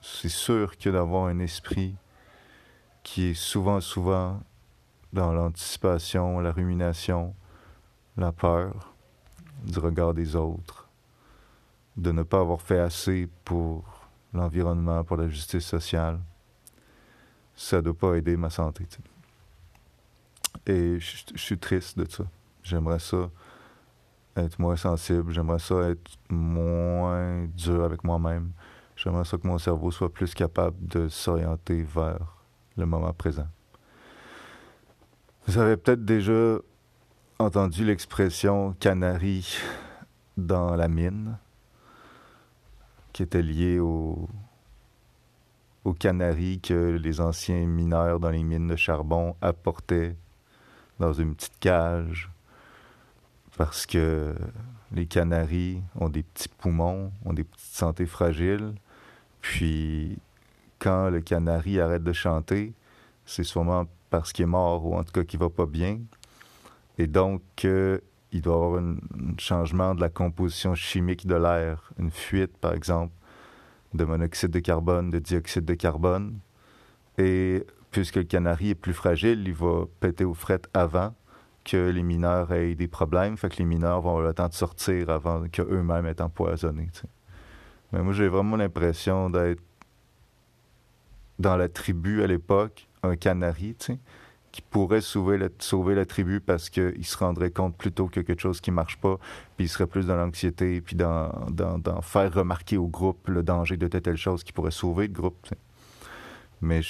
c'est 0.00 0.28
sûr 0.28 0.78
que 0.78 0.90
d'avoir 0.90 1.26
un 1.26 1.40
esprit 1.40 1.96
qui 3.02 3.30
est 3.30 3.34
souvent, 3.34 3.80
souvent 3.80 4.40
dans 5.14 5.32
l'anticipation, 5.32 6.40
la 6.40 6.50
rumination, 6.50 7.34
la 8.16 8.32
peur 8.32 8.92
du 9.62 9.78
regard 9.78 10.12
des 10.12 10.34
autres, 10.34 10.88
de 11.96 12.10
ne 12.10 12.24
pas 12.24 12.40
avoir 12.40 12.60
fait 12.60 12.80
assez 12.80 13.28
pour 13.44 13.84
l'environnement, 14.32 15.04
pour 15.04 15.16
la 15.16 15.28
justice 15.28 15.64
sociale, 15.64 16.18
ça 17.54 17.76
ne 17.76 17.82
doit 17.82 17.94
pas 17.94 18.14
aider 18.16 18.36
ma 18.36 18.50
santé. 18.50 18.86
Et 20.66 20.98
je 20.98 21.22
suis 21.36 21.58
triste 21.58 21.96
de 21.96 22.10
ça. 22.10 22.24
J'aimerais 22.64 22.98
ça 22.98 23.30
être 24.36 24.58
moins 24.58 24.76
sensible. 24.76 25.32
J'aimerais 25.32 25.60
ça 25.60 25.90
être 25.90 26.10
moins 26.28 27.44
dur 27.54 27.84
avec 27.84 28.02
moi-même. 28.02 28.50
J'aimerais 28.96 29.24
ça 29.24 29.38
que 29.38 29.46
mon 29.46 29.58
cerveau 29.58 29.92
soit 29.92 30.12
plus 30.12 30.34
capable 30.34 30.76
de 30.88 31.08
s'orienter 31.08 31.82
vers 31.82 32.36
le 32.76 32.86
moment 32.86 33.12
présent. 33.12 33.46
Vous 35.46 35.58
avez 35.58 35.76
peut-être 35.76 36.06
déjà 36.06 36.58
entendu 37.38 37.84
l'expression 37.84 38.72
canari 38.80 39.58
dans 40.38 40.74
la 40.74 40.88
mine, 40.88 41.36
qui 43.12 43.22
était 43.22 43.42
liée 43.42 43.78
au, 43.78 44.26
aux 45.84 45.92
canaris 45.92 46.60
que 46.60 46.96
les 46.96 47.20
anciens 47.20 47.66
mineurs 47.66 48.20
dans 48.20 48.30
les 48.30 48.42
mines 48.42 48.68
de 48.68 48.76
charbon 48.76 49.36
apportaient 49.42 50.16
dans 50.98 51.12
une 51.12 51.34
petite 51.34 51.58
cage 51.60 52.30
parce 53.58 53.84
que 53.84 54.34
les 54.92 55.06
canaris 55.06 55.82
ont 56.00 56.08
des 56.08 56.22
petits 56.22 56.48
poumons, 56.48 57.12
ont 57.26 57.34
des 57.34 57.44
petites 57.44 57.74
santé 57.74 58.06
fragiles. 58.06 58.72
Puis 59.42 60.18
quand 60.78 61.10
le 61.10 61.20
canari 61.20 61.80
arrête 61.80 62.02
de 62.02 62.14
chanter, 62.14 62.72
c'est 63.26 63.44
sûrement 63.44 63.84
parce 64.20 64.32
qu'il 64.32 64.44
est 64.44 64.46
mort 64.46 64.86
ou 64.86 64.94
en 64.94 65.02
tout 65.02 65.12
cas 65.12 65.24
qu'il 65.24 65.40
va 65.40 65.50
pas 65.50 65.66
bien. 65.66 65.98
Et 66.98 67.06
donc, 67.06 67.42
il 67.64 68.40
doit 68.40 68.54
y 68.54 68.56
avoir 68.56 68.80
un, 68.80 68.96
changement 69.38 69.94
de 69.94 70.00
la 70.00 70.08
composition 70.08 70.74
chimique 70.74 71.26
de 71.26 71.34
l'air, 71.34 71.92
une 71.98 72.10
fuite 72.10 72.56
par 72.58 72.74
exemple 72.74 73.12
de 73.92 74.04
monoxyde 74.04 74.50
de 74.50 74.60
carbone, 74.60 75.10
de 75.10 75.18
dioxyde 75.18 75.64
de 75.64 75.74
carbone. 75.74 76.38
Et 77.18 77.64
puisque 77.90 78.16
le 78.16 78.24
canari 78.24 78.70
est 78.70 78.74
plus 78.74 78.92
fragile, 78.92 79.42
il 79.46 79.54
va 79.54 79.84
péter 80.00 80.24
aux 80.24 80.34
frettes 80.34 80.68
avant 80.74 81.14
que 81.64 81.90
les 81.90 82.02
mineurs 82.02 82.52
aient 82.52 82.74
des 82.74 82.88
problèmes. 82.88 83.36
Fait 83.36 83.48
que 83.48 83.56
les 83.56 83.64
mineurs 83.64 84.00
vont 84.00 84.10
avoir 84.10 84.26
le 84.26 84.34
temps 84.34 84.48
de 84.48 84.54
sortir 84.54 85.10
avant 85.10 85.44
qu'eux-mêmes 85.48 86.06
aient 86.06 86.20
empoisonnés. 86.20 86.90
Mais 87.92 88.02
moi, 88.02 88.12
j'ai 88.12 88.28
vraiment 88.28 88.56
l'impression 88.56 89.30
d'être 89.30 89.62
dans 91.38 91.56
la 91.56 91.68
tribu 91.68 92.22
à 92.22 92.26
l'époque, 92.26 92.88
un 93.04 93.16
canari, 93.16 93.76
qui 94.52 94.62
pourrait 94.62 95.00
sauver 95.00 95.36
la, 95.36 95.48
sauver 95.58 95.94
la 95.96 96.04
tribu 96.06 96.40
parce 96.40 96.70
qu'il 96.70 97.04
se 97.04 97.16
rendrait 97.16 97.50
compte 97.50 97.76
plutôt 97.76 98.06
que 98.06 98.20
quelque 98.20 98.40
chose 98.40 98.60
qui 98.60 98.70
marche 98.70 98.98
pas, 98.98 99.18
puis 99.56 99.66
il 99.66 99.68
serait 99.68 99.88
plus 99.88 100.06
dans 100.06 100.16
l'anxiété, 100.16 100.80
puis 100.80 100.94
dans, 100.94 101.28
dans, 101.50 102.00
faire 102.02 102.32
remarquer 102.32 102.76
au 102.76 102.86
groupe 102.86 103.28
le 103.28 103.42
danger 103.42 103.76
de 103.76 103.88
telle, 103.88 104.02
telle 104.02 104.16
chose 104.16 104.44
qui 104.44 104.52
pourrait 104.52 104.70
sauver 104.70 105.08
le 105.08 105.12
groupe. 105.12 105.48
Mais 106.60 106.82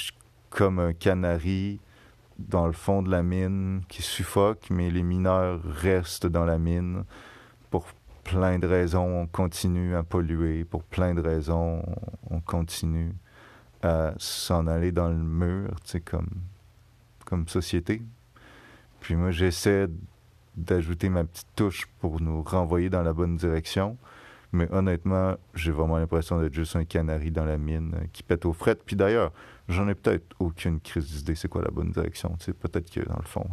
comme 0.51 0.79
un 0.79 0.93
canari 0.93 1.81
dans 2.39 2.67
le 2.67 2.73
fond 2.73 3.03
de 3.03 3.11
la 3.11 3.23
mine 3.23 3.83
qui 3.89 4.03
suffoque, 4.03 4.69
mais 4.71 4.91
les 4.91 5.03
mineurs 5.03 5.61
restent 5.65 6.27
dans 6.27 6.45
la 6.45 6.59
mine. 6.59 7.05
Pour 7.71 7.87
plein 8.25 8.59
de 8.59 8.67
raisons, 8.67 9.23
on 9.23 9.27
continue 9.27 9.95
à 9.95 10.03
polluer. 10.03 10.65
Pour 10.65 10.83
plein 10.83 11.15
de 11.15 11.21
raisons, 11.21 11.83
on 12.31 12.41
continue 12.41 13.15
à 13.85 14.15
s'en 14.17 14.67
aller 14.67 14.93
dans 14.93 15.11
le 15.11 15.15
mur, 15.15 15.69
tu 15.85 15.91
sais, 15.91 16.01
comme, 16.01 16.31
comme 17.27 17.47
société. 17.49 18.01
Puis 19.01 19.15
moi, 19.15 19.31
j'essaie 19.31 19.89
d'ajouter 20.57 21.11
ma 21.11 21.25
petite 21.25 21.49
touche 21.55 21.87
pour 22.01 22.21
nous 22.21 22.43
renvoyer 22.43 22.89
dans 22.89 23.03
la 23.03 23.13
bonne 23.13 23.37
direction. 23.37 23.99
Mais 24.53 24.73
honnêtement, 24.73 25.37
j'ai 25.55 25.71
vraiment 25.71 25.99
l'impression 25.99 26.41
d'être 26.41 26.55
juste 26.55 26.77
un 26.77 26.85
canari 26.85 27.31
dans 27.31 27.45
la 27.45 27.59
mine 27.59 28.09
qui 28.13 28.23
pète 28.23 28.47
aux 28.47 28.55
frettes. 28.55 28.83
Puis 28.87 28.97
d'ailleurs, 28.97 29.33
j'en 29.69 29.87
ai 29.89 29.95
peut-être 29.95 30.35
aucune 30.39 30.81
crise 30.81 31.13
d'idée 31.13 31.35
c'est 31.35 31.49
quoi 31.49 31.61
la 31.61 31.71
bonne 31.71 31.91
direction. 31.91 32.35
peut-être 32.61 32.91
que 32.91 33.01
dans 33.01 33.19
le 33.19 33.27
fond, 33.27 33.47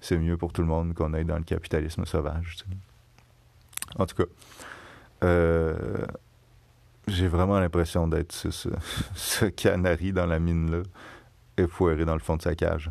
c'est 0.00 0.18
mieux 0.18 0.36
pour 0.36 0.52
tout 0.52 0.60
le 0.60 0.68
monde 0.68 0.94
qu'on 0.94 1.12
aille 1.14 1.24
dans 1.24 1.38
le 1.38 1.44
capitalisme 1.44 2.04
sauvage. 2.04 2.58
En 3.98 4.06
tout 4.06 4.14
cas, 4.14 4.30
euh, 5.24 6.06
j'ai 7.06 7.28
vraiment 7.28 7.60
l'impression 7.60 8.08
d'être 8.08 8.32
ce, 8.32 8.50
ce, 8.50 9.44
canari 9.56 10.12
dans 10.12 10.26
la 10.26 10.38
mine-là, 10.38 10.82
effoiré 11.56 12.04
dans 12.04 12.14
le 12.14 12.20
fond 12.20 12.36
de 12.36 12.42
sa 12.42 12.54
cage. 12.54 12.90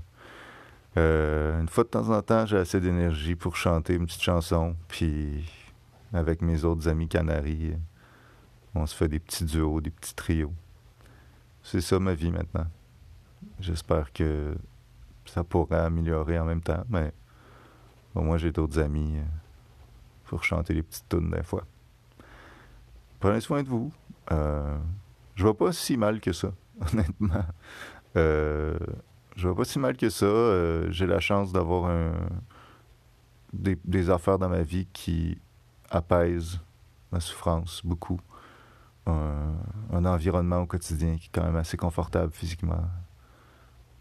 Euh, 0.97 1.59
une 1.59 1.67
fois 1.67 1.83
de 1.83 1.89
temps 1.89 2.09
en 2.09 2.21
temps, 2.21 2.45
j'ai 2.45 2.57
assez 2.57 2.79
d'énergie 2.79 3.35
pour 3.35 3.57
chanter 3.57 3.95
une 3.95 4.05
petite 4.05 4.21
chanson, 4.21 4.75
puis 4.87 5.45
avec 6.13 6.41
mes 6.41 6.63
autres 6.63 6.87
amis 6.87 7.09
canaris, 7.09 7.73
on 8.73 8.85
se 8.85 8.95
fait 8.95 9.09
des 9.09 9.19
petits 9.19 9.43
duos, 9.43 9.81
des 9.81 9.91
petits 9.91 10.15
trios. 10.15 10.53
C'est 11.63 11.81
ça 11.81 11.99
ma 11.99 12.13
vie 12.13 12.31
maintenant. 12.31 12.67
J'espère 13.59 14.13
que 14.13 14.55
ça 15.25 15.43
pourrait 15.43 15.79
améliorer 15.79 16.39
en 16.39 16.45
même 16.45 16.61
temps, 16.61 16.83
mais 16.89 17.11
au 18.13 18.21
moins 18.21 18.37
j'ai 18.37 18.51
d'autres 18.51 18.79
amis 18.79 19.17
pour 20.25 20.43
chanter 20.43 20.73
les 20.73 20.83
petites 20.83 21.09
tunes 21.09 21.31
des 21.31 21.43
fois. 21.43 21.65
Prenez 23.19 23.41
soin 23.41 23.63
de 23.63 23.67
vous. 23.67 23.91
Euh, 24.31 24.77
je 25.35 25.43
vois 25.43 25.57
pas 25.57 25.71
si 25.71 25.97
mal 25.97 26.19
que 26.19 26.31
ça, 26.31 26.51
honnêtement. 26.93 27.45
Euh, 28.15 28.77
je 29.35 29.47
vois 29.47 29.57
pas 29.57 29.65
si 29.65 29.79
mal 29.79 29.97
que 29.97 30.09
ça. 30.09 30.25
Euh, 30.25 30.87
j'ai 30.91 31.05
la 31.05 31.19
chance 31.19 31.51
d'avoir 31.51 31.91
des, 33.53 34.09
affaires 34.09 34.39
dans 34.39 34.49
ma 34.49 34.63
vie 34.63 34.87
qui 34.93 35.37
apaisent 35.89 36.59
ma 37.11 37.19
souffrance 37.19 37.81
beaucoup. 37.85 38.19
un 39.05 40.05
environnement 40.05 40.61
au 40.61 40.65
quotidien 40.65 41.17
qui 41.17 41.27
est 41.27 41.31
quand 41.31 41.43
même 41.43 41.55
assez 41.55 41.77
confortable 41.77 42.31
physiquement. 42.31 42.83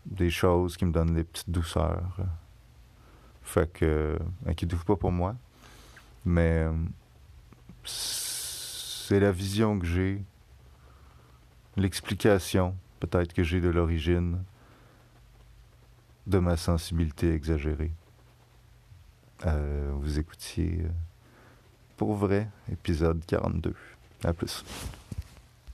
Des 0.06 0.30
choses 0.30 0.76
qui 0.76 0.84
me 0.84 0.92
donnent 0.92 1.14
des 1.14 1.24
petites 1.24 1.50
douceurs. 1.50 2.18
Fait 3.42 3.70
que, 3.72 4.18
inquiétez-vous 4.46 4.84
pas 4.84 4.96
pour 4.96 5.12
moi. 5.12 5.34
Mais 6.24 6.66
c'est 9.06 9.20
la 9.20 9.32
vision 9.32 9.78
que 9.78 9.84
j'ai, 9.84 10.22
l'explication 11.76 12.74
peut-être 13.00 13.34
que 13.34 13.42
j'ai 13.42 13.60
de 13.60 13.68
l'origine 13.68 14.42
de 16.26 16.38
ma 16.38 16.56
sensibilité 16.56 17.34
exagérée. 17.34 17.92
Euh, 19.44 19.92
vous 19.96 20.18
écoutiez 20.18 20.78
euh, 20.80 20.88
pour 21.98 22.14
vrai, 22.14 22.48
épisode 22.72 23.22
42. 23.26 23.74
À 24.24 24.32
plus. 24.32 24.64